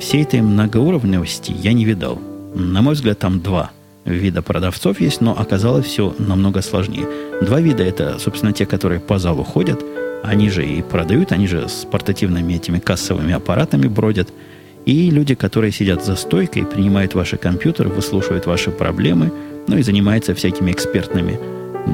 [0.00, 2.18] всей этой многоуровневости я не видал.
[2.54, 3.70] На мой взгляд, там два
[4.04, 7.06] вида продавцов есть, но оказалось все намного сложнее.
[7.42, 9.82] Два вида это, собственно, те, которые по залу ходят.
[10.22, 14.28] Они же и продают, они же с портативными этими кассовыми аппаратами бродят–
[14.86, 19.32] и люди, которые сидят за стойкой, принимают ваши компьютеры, выслушивают ваши проблемы,
[19.66, 21.40] ну и занимаются всякими экспертными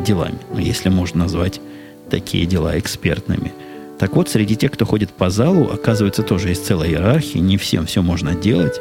[0.04, 0.36] делами.
[0.52, 1.58] Ну, если можно назвать
[2.10, 3.52] такие дела экспертными.
[3.98, 7.86] Так вот, среди тех, кто ходит по залу, оказывается, тоже есть целая иерархия, не всем
[7.86, 8.78] все можно делать.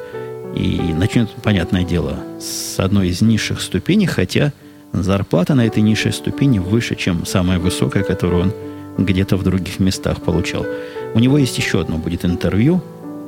[0.57, 4.51] И начнет, понятное дело, с одной из низших ступеней, хотя
[4.91, 8.53] зарплата на этой низшей ступени выше, чем самая высокая, которую он
[8.97, 10.65] где-то в других местах получал.
[11.13, 12.81] У него есть еще одно будет интервью,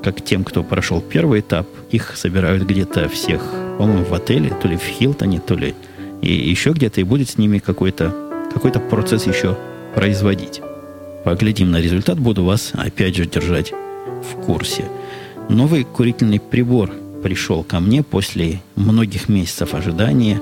[0.04, 3.42] как тем, кто прошел первый этап, их собирают где-то всех,
[3.78, 5.74] по-моему, в отеле, то ли в Хилтоне, то ли
[6.22, 8.14] и еще где-то, и будет с ними какой-то
[8.54, 9.58] какой процесс еще
[9.96, 10.62] производить.
[11.24, 14.86] Поглядим на результат, буду вас опять же держать в курсе.
[15.50, 16.92] Новый курительный прибор
[17.24, 20.42] пришел ко мне после многих месяцев ожидания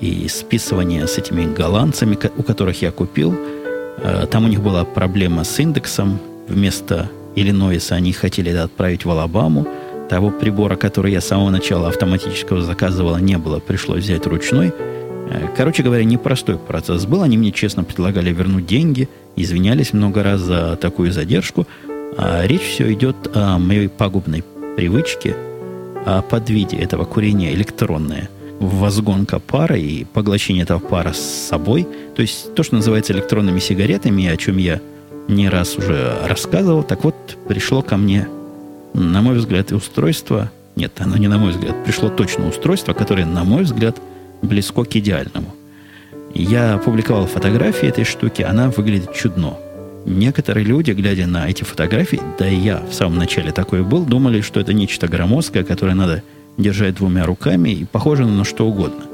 [0.00, 3.36] и списывания с этими голландцами, у которых я купил.
[4.02, 6.18] Э, там у них была проблема с индексом.
[6.48, 9.66] Вместо Иллинойса они хотели это отправить в Алабаму.
[10.08, 13.60] Того прибора, который я с самого начала автоматического заказывала, не было.
[13.60, 14.68] Пришлось взять ручной.
[14.68, 17.22] Э, короче говоря, непростой процесс был.
[17.22, 21.66] Они мне честно предлагали вернуть деньги, извинялись много раз за такую задержку.
[22.16, 24.42] А речь все идет о моей пагубной
[24.76, 25.36] привычке,
[26.04, 28.28] о подвиде этого курения электронное.
[28.60, 31.88] Возгонка пара и поглощение этого пара с собой.
[32.14, 34.80] То есть то, что называется электронными сигаретами, о чем я
[35.28, 36.82] не раз уже рассказывал.
[36.82, 37.14] Так вот,
[37.48, 38.28] пришло ко мне,
[38.92, 43.44] на мой взгляд, устройство, нет, оно не на мой взгляд, пришло точно устройство, которое, на
[43.44, 43.96] мой взгляд,
[44.42, 45.54] близко к идеальному.
[46.34, 49.56] Я опубликовал фотографии этой штуки, она выглядит чудно.
[50.06, 54.40] Некоторые люди, глядя на эти фотографии, да и я в самом начале такой был, думали,
[54.40, 56.22] что это нечто громоздкое, которое надо
[56.56, 59.04] держать двумя руками и похоже на что угодно,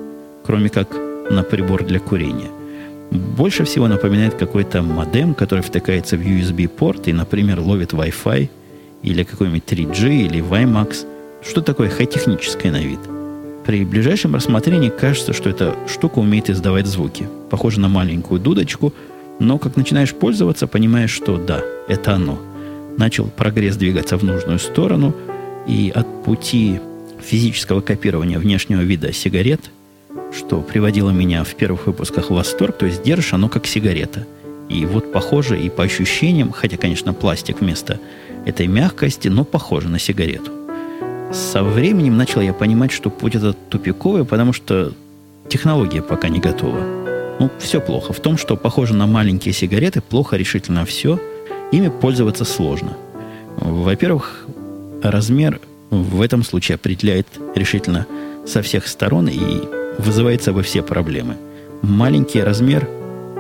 [0.44, 0.96] кроме как
[1.30, 2.50] на прибор для курения–
[3.10, 8.48] больше всего напоминает какой-то модем, который втыкается в USB-порт и, например, ловит Wi-Fi
[9.02, 11.06] или какой-нибудь 3G или WiMAX.
[11.42, 12.98] Что такое хай-техническое на вид?
[13.64, 17.28] При ближайшем рассмотрении кажется, что эта штука умеет издавать звуки.
[17.50, 18.92] Похоже на маленькую дудочку,
[19.38, 22.38] но как начинаешь пользоваться, понимаешь, что да, это оно.
[22.96, 25.14] Начал прогресс двигаться в нужную сторону,
[25.66, 26.80] и от пути
[27.20, 29.60] физического копирования внешнего вида сигарет–
[30.32, 34.26] что приводило меня в первых выпусках в восторг, то есть держишь оно как сигарета.
[34.68, 38.00] И вот похоже и по ощущениям, хотя, конечно, пластик вместо
[38.44, 40.50] этой мягкости, но похоже на сигарету.
[41.32, 44.92] Со временем начал я понимать, что путь этот тупиковый, потому что
[45.48, 46.80] технология пока не готова.
[47.38, 48.12] Ну, все плохо.
[48.12, 51.20] В том, что похоже на маленькие сигареты, плохо решительно все.
[51.72, 52.96] Ими пользоваться сложно.
[53.56, 54.46] Во-первых,
[55.02, 58.06] размер в этом случае определяет решительно
[58.46, 59.62] со всех сторон, и
[59.98, 61.36] вызывает собой все проблемы.
[61.82, 62.88] Маленький размер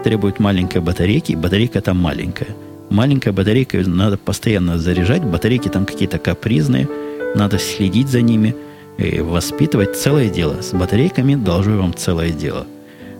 [0.04, 2.48] требует маленькой батарейки, батарейка там маленькая.
[2.90, 6.88] Маленькая батарейка надо постоянно заряжать, батарейки там какие-то капризные,
[7.34, 8.54] надо следить за ними,
[8.98, 10.62] и воспитывать целое дело.
[10.62, 12.66] С батарейками должу вам целое дело.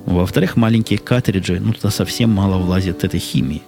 [0.06, 3.62] Во-вторых, маленькие картриджи, ну, туда совсем мало влазит этой химии.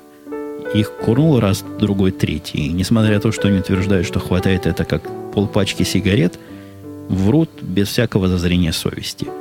[0.72, 2.66] Их курнул раз, другой, третий.
[2.66, 5.02] И несмотря на то, что они утверждают, что хватает это как
[5.38, 6.38] полпачки сигарет,
[7.08, 9.26] врут без всякого зазрения совести–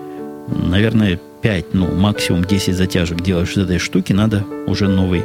[0.48, 5.24] наверное, 5, ну, максимум 10 затяжек делаешь из этой штуки, надо уже новый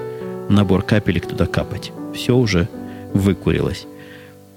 [0.48, 1.92] набор капелек туда капать.
[2.14, 2.68] Все уже
[3.14, 3.86] выкурилось.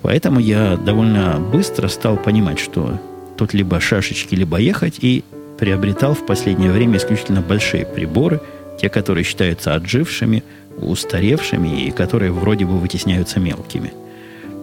[0.01, 2.99] Поэтому я довольно быстро стал понимать, что
[3.37, 5.23] тут либо шашечки, либо ехать, и
[5.57, 8.41] приобретал в последнее время исключительно большие приборы,
[8.79, 10.43] те, которые считаются отжившими,
[10.77, 13.93] устаревшими и которые вроде бы вытесняются мелкими.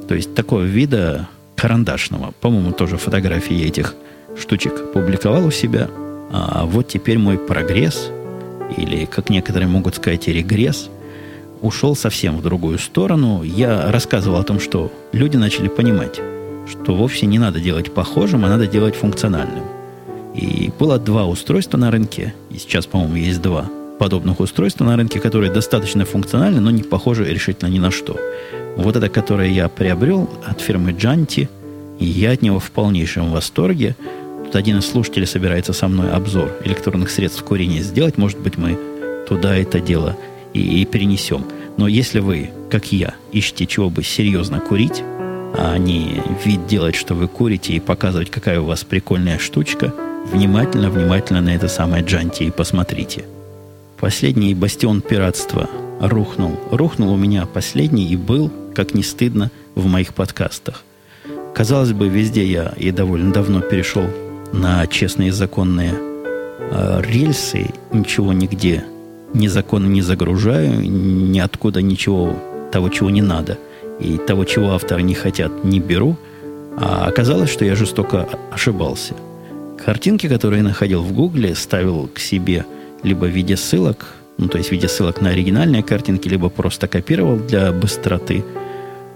[0.06, 1.28] То есть такого вида
[1.62, 2.34] карандашного.
[2.40, 3.94] По-моему, тоже фотографии этих
[4.36, 5.88] штучек публиковал у себя.
[6.32, 8.10] А вот теперь мой прогресс,
[8.76, 10.90] или, как некоторые могут сказать, регресс,
[11.60, 13.44] ушел совсем в другую сторону.
[13.44, 16.20] Я рассказывал о том, что люди начали понимать,
[16.68, 19.62] что вовсе не надо делать похожим, а надо делать функциональным.
[20.34, 25.20] И было два устройства на рынке, и сейчас, по-моему, есть два подобных устройства на рынке,
[25.20, 28.18] которые достаточно функциональны, но не похожи решительно ни на что.
[28.76, 31.48] Вот это, которое я приобрел от фирмы Janti,
[31.98, 33.96] и я от него в полнейшем восторге–
[34.52, 38.18] Тут один из слушателей собирается со мной обзор электронных средств курения сделать.
[38.18, 38.78] Может быть, мы
[39.26, 40.14] туда это дело
[40.52, 41.46] и, и перенесем.
[41.78, 45.02] Но если вы, как я, ищете чего бы серьезно курить,
[45.56, 49.94] а не вид делать, что вы курите, и показывать, какая у вас прикольная штучка,
[50.30, 53.24] внимательно-внимательно на это самое Джанти и посмотрите.
[54.02, 56.58] Последний бастион пиратства рухнул.
[56.72, 60.82] Рухнул у меня последний и был, как не стыдно, в моих подкастах.
[61.54, 64.02] Казалось бы, везде я и довольно давно перешел
[64.52, 68.84] на честные законные э, рельсы, ничего нигде
[69.34, 72.36] незаконно не загружаю, ниоткуда ничего
[72.72, 73.56] того, чего не надо,
[74.00, 76.16] и того, чего авторы не хотят, не беру.
[76.76, 79.14] А оказалось, что я жестоко ошибался.
[79.84, 82.66] Картинки, которые я находил в Гугле, ставил к себе
[83.02, 84.06] либо в виде ссылок,
[84.38, 88.44] ну, то есть в виде ссылок на оригинальные картинки, либо просто копировал для быстроты.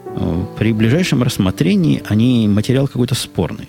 [0.06, 3.68] Э, при ближайшем рассмотрении они материал какой-то спорный.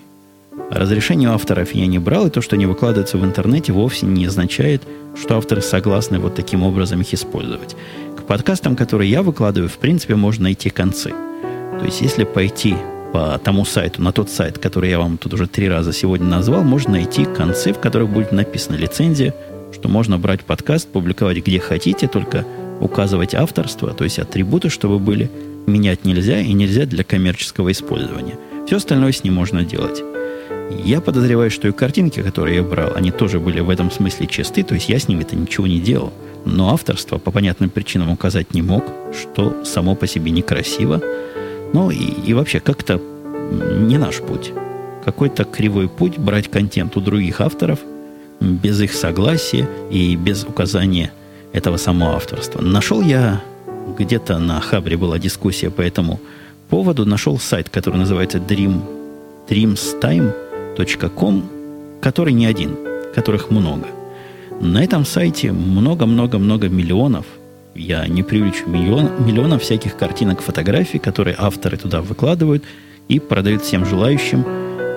[0.70, 4.84] Разрешение авторов я не брал, и то, что они выкладываются в интернете, вовсе не означает,
[5.16, 7.76] что авторы согласны вот таким образом их использовать.
[8.18, 11.14] К подкастам, которые я выкладываю, в принципе, можно найти концы.
[11.80, 12.76] То есть, если пойти
[13.14, 16.64] по тому сайту, на тот сайт, который я вам тут уже три раза сегодня назвал,
[16.64, 19.34] можно найти концы, в которых будет написана лицензия,
[19.78, 22.46] что можно брать подкаст, публиковать где хотите, только
[22.82, 25.30] указывать авторство, то есть атрибуты, чтобы были,
[25.68, 28.40] менять нельзя и нельзя для коммерческого использования.
[28.66, 30.02] Все остальное с ним можно делать.
[30.84, 34.63] Я подозреваю, что и картинки, которые я брал, они тоже были в этом смысле чисты,
[34.63, 36.12] то есть я с ними-то ничего не делал.
[36.44, 41.04] Но авторство по понятным причинам указать не мог, что само по себе некрасиво.
[41.72, 43.00] Ну и, и вообще как-то
[43.52, 44.52] не наш путь.
[45.06, 47.80] Какой-то кривой путь брать контент у других авторов
[48.39, 51.12] без их согласия и без указания
[51.54, 52.62] этого самого авторства.
[52.62, 53.41] Нашел я
[53.97, 56.19] где-то на Хабре была дискуссия по этому
[56.69, 58.82] поводу, нашел сайт, который называется Dream,
[59.50, 60.34] Dreams Time–
[61.15, 61.43] com,
[62.02, 62.78] который не один,
[63.15, 63.88] которых много.
[64.62, 67.26] На этом сайте много-много-много миллионов,
[67.76, 72.63] я не привлечу миллион, миллионов всяких картинок, фотографий, которые авторы туда выкладывают
[73.08, 74.45] и продают всем желающим.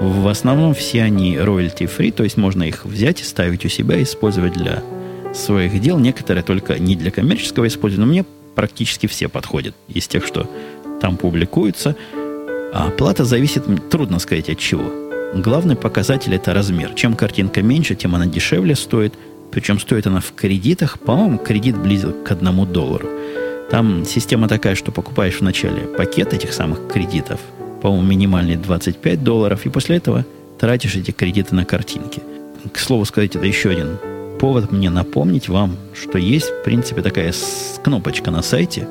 [0.01, 4.55] В основном все они royalty-free, то есть можно их взять и ставить у себя, использовать
[4.55, 4.83] для
[5.35, 5.99] своих дел.
[5.99, 10.49] Некоторые только не для коммерческого использования, но мне практически все подходят из тех, что
[11.03, 11.97] там публикуются.
[12.73, 14.91] А оплата зависит, трудно сказать, от чего.
[15.35, 16.95] Главный показатель это размер.
[16.95, 19.13] Чем картинка меньше, тем она дешевле стоит.
[19.51, 20.99] Причем стоит она в кредитах.
[20.99, 23.09] По-моему, кредит близок к одному доллару.
[23.71, 27.39] Там система такая, что покупаешь вначале пакет этих самых кредитов,
[27.83, 30.25] по-моему, минимальный 25 долларов, и после этого
[30.59, 32.23] тратишь эти кредиты на картинки.
[32.73, 33.99] К слову сказать, это еще один
[34.39, 37.33] повод мне напомнить вам, что есть, в принципе, такая
[37.83, 38.89] кнопочка на сайте,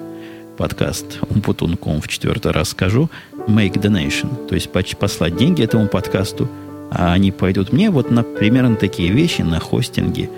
[0.57, 3.09] подкаст Умпутун.ком в четвертый раз скажу,
[3.47, 6.47] make donation, то есть послать деньги этому подкасту,
[6.91, 10.29] а они пойдут мне вот на примерно такие вещи, на хостинги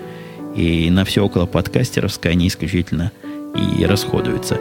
[0.56, 3.12] и на все около подкастеровское они исключительно
[3.78, 4.58] и расходуются.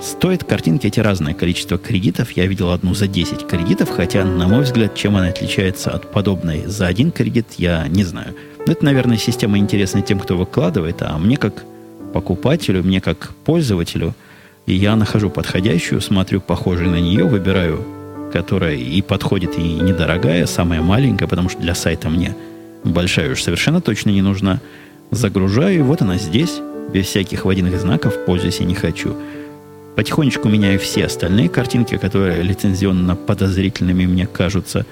[0.00, 2.32] Стоят картинки эти разное количество кредитов.
[2.32, 6.64] Я видел одну за 10 кредитов, хотя, на мой взгляд, чем она отличается от подобной
[6.66, 8.34] за один кредит, я не знаю.
[8.66, 11.64] Но это, наверное, система интересна тем, кто выкладывает, а мне как
[12.12, 14.14] покупателю, мне как пользователю–
[14.66, 17.84] и я нахожу подходящую, смотрю похожую на нее, выбираю,
[18.32, 22.36] которая и подходит, и недорогая, самая маленькая, потому что для сайта мне
[22.84, 24.60] большая уж совершенно точно не нужна.
[25.10, 26.60] Загружаю, и вот она здесь,
[26.92, 29.16] без всяких водяных знаков, пользуюсь и не хочу.
[30.00, 34.86] Потихонечку меняю все остальные картинки, которые лицензионно подозрительными мне кажутся.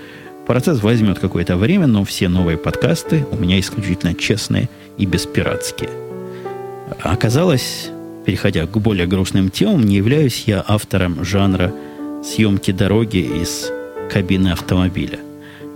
[0.46, 4.68] Процесс возьмет какое-то время, но все новые подкасты у меня исключительно честные
[4.98, 5.88] и беспиратские.
[7.00, 7.88] Оказалось,
[8.26, 11.72] переходя к более грустным темам, не являюсь я автором жанра
[12.22, 13.72] съемки дороги из
[14.12, 15.20] кабины автомобиля.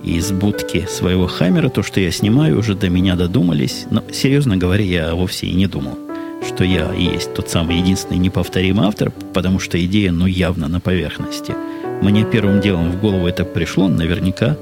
[0.05, 3.87] Из будки своего хаммера то, что я снимаю, уже до меня додумались.
[3.91, 5.99] Но, серьезно говоря, я вовсе и не думал,
[6.47, 10.81] что я и есть тот самый единственный неповторимый автор, потому что идея, ну, явно на
[10.81, 11.55] поверхности.
[12.01, 14.57] Мне первым делом в голову это пришло, наверняка,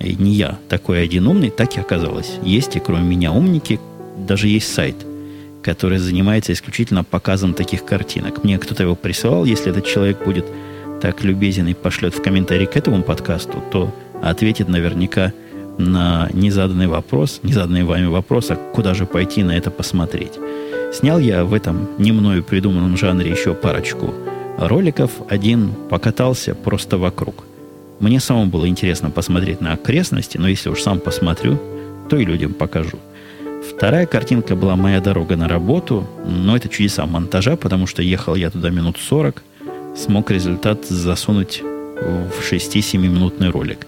[0.00, 2.32] и не я такой один умный, так и оказалось.
[2.42, 3.80] Есть и кроме меня умники,
[4.16, 4.96] даже есть сайт–
[5.64, 8.44] который занимается исключительно показом таких картинок.
[8.44, 10.44] Мне кто-то его присылал, если этот человек будет
[11.00, 13.92] так любезен и пошлет в комментарий к этому подкасту, то
[14.22, 15.32] ответит наверняка
[15.78, 20.32] на незаданный вопрос, незаданный вами вопрос, а куда же пойти на это посмотреть.
[20.94, 24.14] Снял я в этом не мною придуманном жанре еще парочку
[24.58, 25.10] роликов.
[25.28, 27.44] Один покатался просто вокруг.
[28.00, 31.58] Мне самому было интересно посмотреть на окрестности, но если уж сам посмотрю,
[32.08, 32.98] то и людям покажу–
[33.70, 38.50] Вторая картинка была «Моя дорога на работу», но это чудеса монтажа, потому что ехал я
[38.50, 39.42] туда минут 40,
[39.96, 43.86] смог результат засунуть в 6-7-минутный ролик.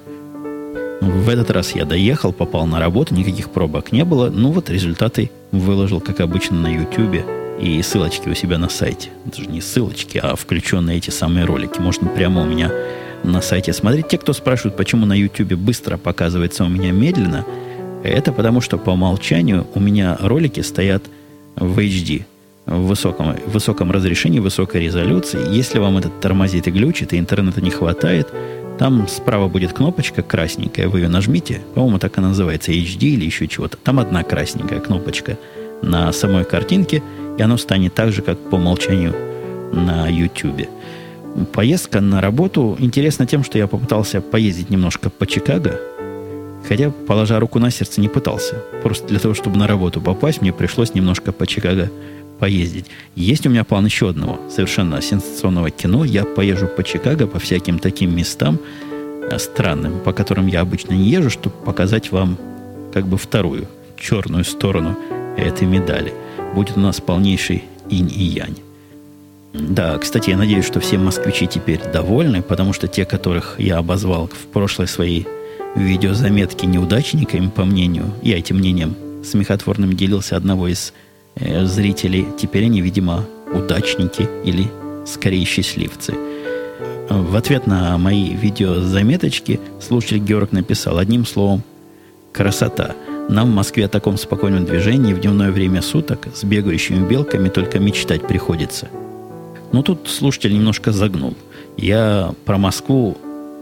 [1.07, 4.29] В этот раз я доехал, попал на работу, никаких пробок не было.
[4.29, 7.25] Ну вот результаты выложил, как обычно, на YouTube
[7.61, 9.11] и ссылочки у себя на сайте.
[9.25, 11.79] Даже не ссылочки, а включенные эти самые ролики.
[11.79, 12.73] Можно прямо у меня
[13.23, 14.09] на сайте смотреть.
[14.09, 17.45] Те, кто спрашивают, почему на YouTube быстро показывается у меня медленно–
[18.07, 21.05] Это потому, что по умолчанию у меня ролики стоят
[21.57, 22.25] в HD,
[22.67, 25.41] в высоком, в высоком разрешении, высокой резолюции.
[25.53, 28.29] Если вам этот тормозит и глючит, и интернета не хватает,
[28.79, 33.49] там справа будет кнопочка красненькая, вы ее нажмите, по-моему, так и называется, HD или еще
[33.49, 33.77] чего-то.
[33.77, 35.39] Там одна красненькая кнопочка
[35.83, 37.03] на самой картинке,
[37.39, 39.15] и оно станет так же, как по умолчанию
[39.73, 40.69] на YouTube.
[41.53, 45.81] Поездка на работу интересна тем, что я попытался поездить немножко по Чикаго,
[46.67, 48.57] хотя, положа руку на сердце, не пытался.
[48.83, 51.91] Просто для того, чтобы на работу попасть, мне пришлось немножко по Чикаго
[52.39, 52.87] поездить.
[53.15, 56.05] Есть у меня план еще одного совершенно сенсационного кино.
[56.05, 58.59] Я поезжу по Чикаго, по всяким таким местам
[59.31, 62.39] э, странным, по которым я обычно не езжу, чтобы показать вам
[62.93, 63.69] как бы вторую,
[63.99, 64.97] черную сторону
[65.37, 66.13] этой медали.
[66.55, 68.57] Будет у нас полнейший инь и янь.
[69.53, 74.29] Да, кстати, я надеюсь, что все москвичи теперь довольны, потому что те, которых я обозвал
[74.29, 75.27] в прошлой своей
[75.75, 80.93] видеозаметке неудачниками, по мнению, я этим мнением смехотворным делился одного из
[81.37, 84.71] зрителей, теперь они, видимо, удачники или
[85.07, 86.15] скорее счастливцы.
[87.09, 91.63] В ответ на мои видеозаметочки слушатель Георг написал одним словом
[92.33, 92.95] «красота».
[93.29, 97.79] Нам в Москве о таком спокойном движении в дневное время суток с бегающими белками только
[97.79, 98.89] мечтать приходится–
[99.73, 101.35] но тут слушатель немножко загнул.
[101.77, 103.17] Я про Москву...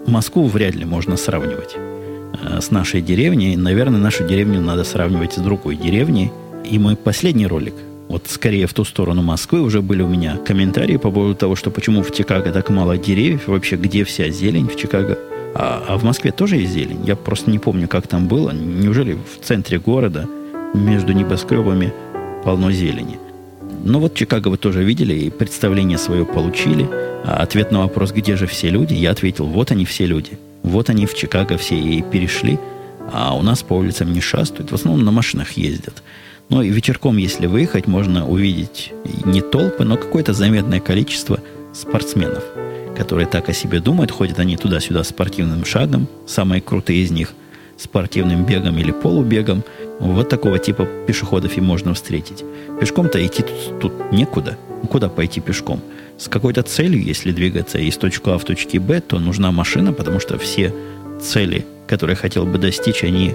[0.07, 3.57] Москву вряд ли можно сравнивать э, с нашей деревней.
[3.57, 6.31] Наверное, нашу деревню надо сравнивать с другой деревней.
[6.65, 7.75] И мой последний ролик,
[8.09, 11.71] вот скорее в ту сторону Москвы, уже были у меня комментарии по поводу того, что
[11.71, 15.19] почему в Чикаго так мало деревьев, вообще где вся зелень в Чикаго.
[15.55, 17.05] А, а в Москве тоже есть зелень.
[17.05, 18.51] Я просто не помню, как там было.
[18.51, 20.27] Неужели в центре города
[20.75, 21.93] между небоскребами
[22.45, 23.19] полно зелени?
[23.85, 26.89] Ну вот Чикаго вы тоже видели и представление свое получили.
[27.25, 30.39] А ответ на вопрос, где же все люди, я ответил, вот они все люди.
[30.62, 32.59] Вот они в Чикаго все и перешли.
[33.12, 36.03] А у нас по улицам не шастают, в основном на машинах ездят.
[36.49, 38.93] Ну и вечерком, если выехать, можно увидеть
[39.25, 41.41] не толпы, но какое-то заметное количество
[41.73, 42.45] спортсменов,
[42.97, 47.33] которые так о себе думают, ходят они туда-сюда спортивным шагом, самые крутые из них
[47.77, 49.65] спортивным бегом или полубегом–
[50.01, 52.45] вот такого типа пешеходов и можно встретить.
[52.81, 54.59] Пешком-то идти тут, тут некуда.
[54.91, 55.81] Куда пойти пешком?
[56.19, 60.21] С какой-то целью, если двигаться из точки А в точке Б, то нужна машина, потому
[60.21, 60.75] что все
[61.21, 63.35] цели, которые хотел бы достичь, они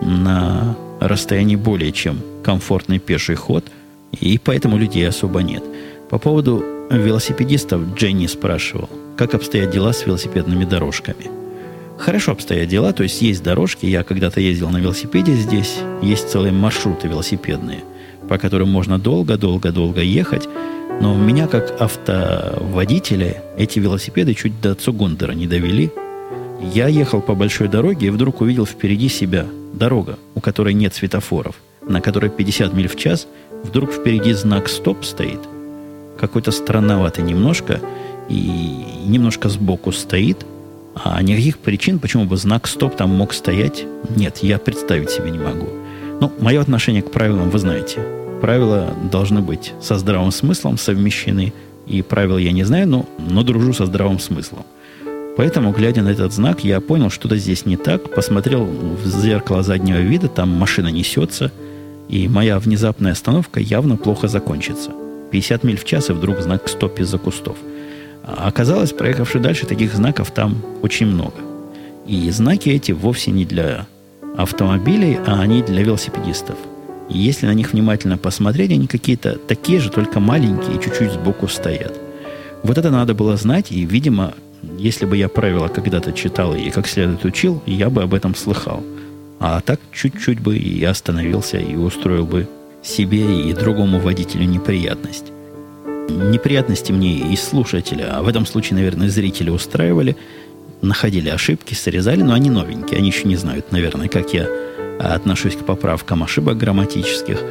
[0.00, 3.64] на расстоянии более чем комфортный пеший ход,
[4.20, 5.64] и поэтому людей особо нет.
[6.08, 11.30] По поводу велосипедистов Дженни спрашивал, как обстоят дела с велосипедными дорожками–
[12.00, 13.84] Хорошо обстоят дела, то есть есть дорожки.
[13.84, 15.76] Я когда-то ездил на велосипеде здесь.
[16.00, 17.84] Есть целые маршруты велосипедные,
[18.26, 20.48] по которым можно долго-долго-долго ехать.
[21.02, 25.90] Но меня, как автоводителя, эти велосипеды чуть до Цугундера не довели.
[26.62, 31.56] Я ехал по большой дороге и вдруг увидел впереди себя дорога, у которой нет светофоров,
[31.86, 33.26] на которой 50 миль в час.
[33.64, 35.40] Вдруг впереди знак «Стоп» стоит.
[36.18, 37.80] Какой-то странноватый немножко.
[38.28, 40.46] И немножко сбоку стоит–
[40.94, 43.84] а никаких причин, почему бы знак «стоп» там мог стоять,
[44.16, 45.68] нет, я представить себе не могу.
[46.20, 48.00] Ну, мое отношение к правилам вы знаете.
[48.40, 51.52] Правила должны быть со здравым смыслом совмещены.
[51.86, 54.64] И правил я не знаю, но, но дружу со здравым смыслом.
[55.36, 58.14] Поэтому, глядя на этот знак, я понял, что-то здесь не так.
[58.14, 61.52] Посмотрел в зеркало заднего вида, там машина несется,
[62.08, 64.90] и моя внезапная остановка явно плохо закончится.
[65.30, 67.56] 50 миль в час, и вдруг знак «стоп» из-за кустов–
[68.36, 71.34] а оказалось, проехавши дальше, таких знаков там очень много.
[72.06, 73.86] И знаки эти вовсе не для
[74.36, 76.56] автомобилей, а они для велосипедистов.
[77.08, 81.98] И если на них внимательно посмотреть, они какие-то такие же, только маленькие чуть-чуть сбоку стоят.
[82.62, 84.34] Вот это надо было знать, и, видимо,
[84.78, 88.82] если бы я правила когда-то читал и как следует учил, я бы об этом слыхал.
[89.38, 92.46] А так чуть-чуть бы и остановился, и устроил бы
[92.82, 95.32] себе и другому водителю неприятность
[96.10, 100.16] неприятности мне и слушателя, а в этом случае, наверное, зрители устраивали,
[100.82, 104.48] находили ошибки, срезали, но они новенькие, они еще не знают, наверное, как я
[104.98, 107.42] отношусь к поправкам ошибок грамматических.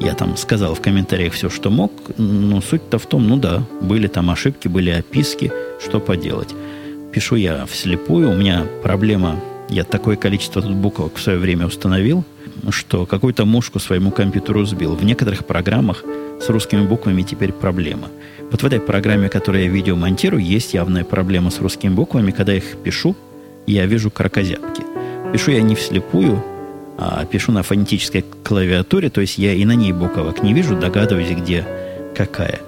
[0.00, 4.06] Я там сказал в комментариях все, что мог, но суть-то в том, ну да, были
[4.06, 6.54] там ошибки, были описки, что поделать.
[7.12, 12.24] Пишу я вслепую, у меня проблема, я такое количество тут буквок в свое время установил,
[12.70, 14.94] что какую-то мушку своему компьютеру сбил.
[14.94, 16.04] В некоторых программах
[16.40, 18.08] с русскими буквами теперь проблема.
[18.50, 22.30] Вот в этой программе, которую я видео монтирую, есть явная проблема с русскими буквами.
[22.30, 23.16] Когда я их пишу,
[23.66, 24.82] я вижу кракозябки.
[25.32, 26.42] Пишу я не вслепую,
[26.98, 31.30] а пишу на фонетической клавиатуре, то есть я и на ней буквок не вижу, догадываюсь,
[31.30, 31.66] где
[32.14, 32.60] какая.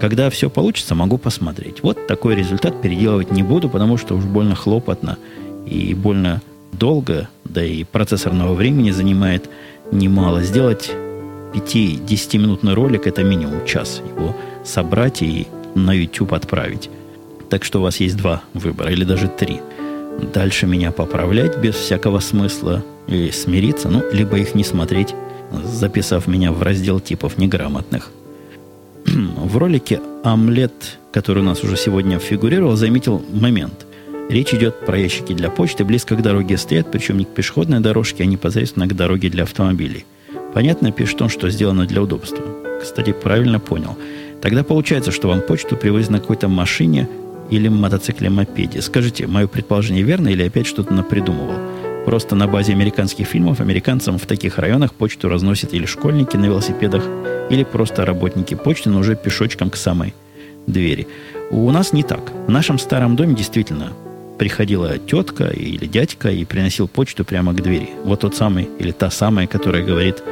[0.00, 1.82] Когда все получится, могу посмотреть.
[1.82, 5.18] Вот такой результат переделывать не буду, потому что уж больно хлопотно
[5.66, 6.40] и больно
[6.72, 9.50] долго да и процессорного времени занимает
[9.92, 10.42] немало.
[10.42, 10.90] Сделать
[11.52, 14.02] 5-10-минутный ролик– это минимум час.
[14.16, 14.34] Его
[14.64, 16.88] собрать и на YouTube отправить.
[17.50, 19.60] Так что у вас есть два выбора, или даже три.
[20.32, 25.14] Дальше меня поправлять без всякого смысла или смириться, ну, либо их не смотреть,
[25.64, 28.10] записав меня в раздел типов неграмотных.
[29.10, 33.86] В ролике «Омлет», который у нас уже сегодня фигурировал, заметил момент.
[34.28, 38.22] Речь идет про ящики для почты, близко к дороге стоят, причем не к пешеходной дорожке,
[38.22, 40.06] а непосредственно к дороге для автомобилей.
[40.54, 42.44] Понятно, пишет он, что сделано для удобства.
[42.80, 43.96] Кстати, правильно понял.
[44.40, 47.08] Тогда получается, что вам почту привозят на какой-то машине
[47.50, 48.80] или мотоцикле-мопеде.
[48.80, 51.56] Скажите, мое предположение верно или опять что-то напридумывал?
[52.06, 57.04] Просто на базе американских фильмов американцам в таких районах почту разносят или школьники на велосипедах,
[57.50, 60.14] или просто работники почты, но уже пешочком к самой
[60.66, 61.06] двери.
[61.50, 62.32] У нас не так.
[62.46, 63.92] В нашем старом доме действительно
[64.38, 67.90] приходила тетка или дядька и приносил почту прямо к двери.
[68.04, 70.22] Вот тот самый или та самая, которая говорит,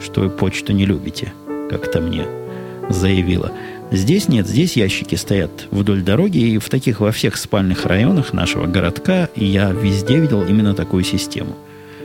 [0.00, 1.32] что вы почту не любите,
[1.68, 2.24] как-то мне
[2.88, 3.52] заявила.
[3.90, 8.66] Здесь нет, здесь ящики стоят вдоль дороги, и в таких во всех спальных районах нашего
[8.66, 11.56] городка я везде видел именно такую систему.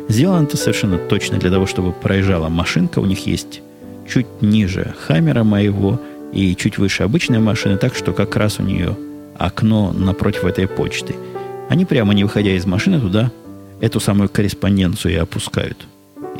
[0.07, 2.99] Сделано это совершенно точно для того, чтобы проезжала машинка.
[2.99, 3.61] У них есть
[4.07, 5.99] чуть ниже хаммера моего
[6.31, 8.97] и чуть выше обычной машины, так что как раз у нее
[9.37, 11.15] окно напротив этой почты.
[11.69, 13.31] Они прямо не выходя из машины туда
[13.81, 15.77] эту самую корреспонденцию и опускают,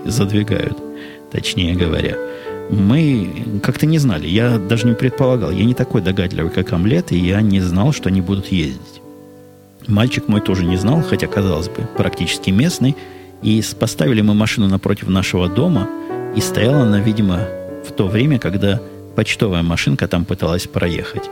[0.05, 0.78] и задвигают,
[1.32, 2.18] точнее говоря.
[2.70, 7.18] Мы как-то не знали, я даже не предполагал, я не такой догадливый, как омлет, и
[7.18, 9.01] я не знал, что они будут ездить.
[9.88, 12.95] Мальчик мой тоже не знал, хотя, казалось бы, практически местный,
[13.41, 15.89] и поставили мы машину напротив нашего дома–
[16.36, 17.47] и стояла она, видимо,
[17.86, 18.81] в то время, когда
[19.15, 21.23] почтовая машинка там пыталась проехать.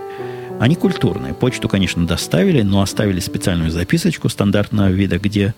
[0.59, 1.33] Они культурные.
[1.33, 5.55] Почту, конечно, доставили, но оставили специальную записочку стандартного вида, где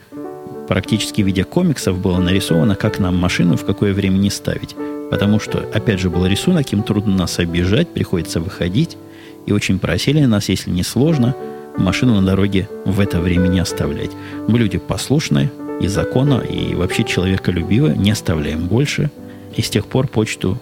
[0.70, 4.76] практически в виде комиксов было нарисовано, как нам машину в какое время не ставить.
[5.12, 8.98] Потому что, опять же, был рисунок, им трудно нас обижать, приходится выходить.
[9.46, 11.36] И очень просили нас, если не сложно,
[11.76, 14.12] машину на дороге в это время не оставлять.
[14.48, 19.12] Мы люди послушные и закона, и вообще человеколюбивые, не оставляем больше–
[19.56, 20.58] и с тех пор почту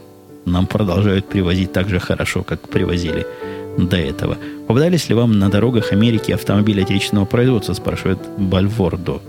[0.46, 3.26] нам продолжают привозить так же хорошо, как привозили
[3.78, 4.38] до этого.
[4.68, 9.22] Попадались ли вам на дорогах Америки автомобили отечественного производства, спрашивает Бальвордо.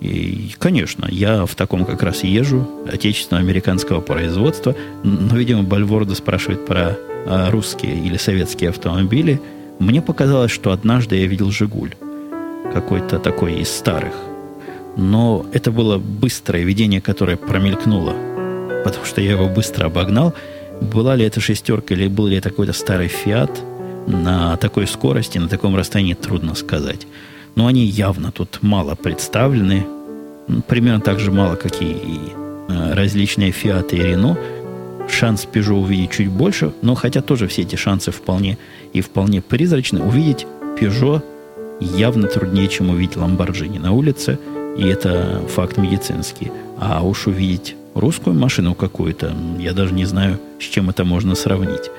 [0.00, 4.74] И, конечно, я в таком как раз езжу, отечественного американского производства,
[5.04, 9.40] но, видимо, Бальвордо спрашивает про а, русские или советские автомобили.
[9.78, 11.94] Мне показалось, что однажды я видел «Жигуль»,
[12.72, 14.14] какой-то такой из старых.
[14.96, 18.14] Но это было быстрое видение, которое промелькнуло
[18.84, 20.34] потому что я его быстро обогнал.
[20.80, 23.62] Была ли это шестерка или был ли это какой-то старый фиат
[24.06, 27.06] на такой скорости, на таком расстоянии, трудно сказать.
[27.54, 29.86] Но они явно тут мало представлены.
[30.66, 31.96] Примерно так же мало, как и
[32.68, 34.36] э, различные фиаты и Рено.
[35.08, 38.58] Шанс Peugeot увидеть чуть больше, но хотя тоже все эти шансы вполне
[38.92, 40.00] и вполне призрачны.
[40.00, 40.46] Увидеть
[40.78, 41.22] Peugeot
[41.80, 44.38] явно труднее, чем увидеть Lamborghini на улице,
[44.76, 46.50] и это факт медицинский.
[46.80, 49.34] А уж увидеть русскую машину какую-то.
[49.58, 51.90] Я даже не знаю, с чем это можно сравнить.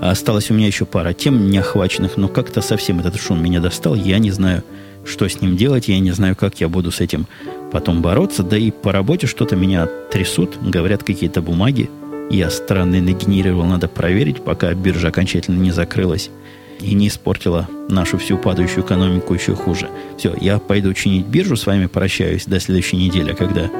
[0.00, 3.94] А осталась у меня еще пара тем неохваченных, но как-то совсем этот шум меня достал.
[3.94, 4.64] Я не знаю,
[5.04, 7.26] что с ним делать, я не знаю, как я буду с этим
[7.70, 8.42] потом бороться.
[8.42, 11.88] Да и по работе что-то меня трясут, говорят какие-то бумаги.
[12.30, 16.30] Я странно нагенерировал, надо проверить, пока биржа окончательно не закрылась
[16.80, 19.88] и не испортила нашу всю падающую экономику еще хуже.
[20.18, 23.70] Все, я пойду чинить биржу, с вами прощаюсь до следующей недели, когда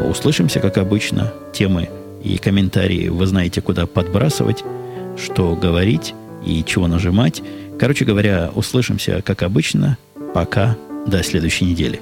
[0.00, 1.32] Услышимся, как обычно.
[1.52, 1.90] Темы
[2.22, 4.64] и комментарии вы знаете, куда подбрасывать,
[5.22, 6.14] что говорить
[6.44, 7.42] и чего нажимать.
[7.78, 9.98] Короче говоря, услышимся, как обычно.
[10.34, 10.76] Пока.
[11.06, 12.00] До следующей недели.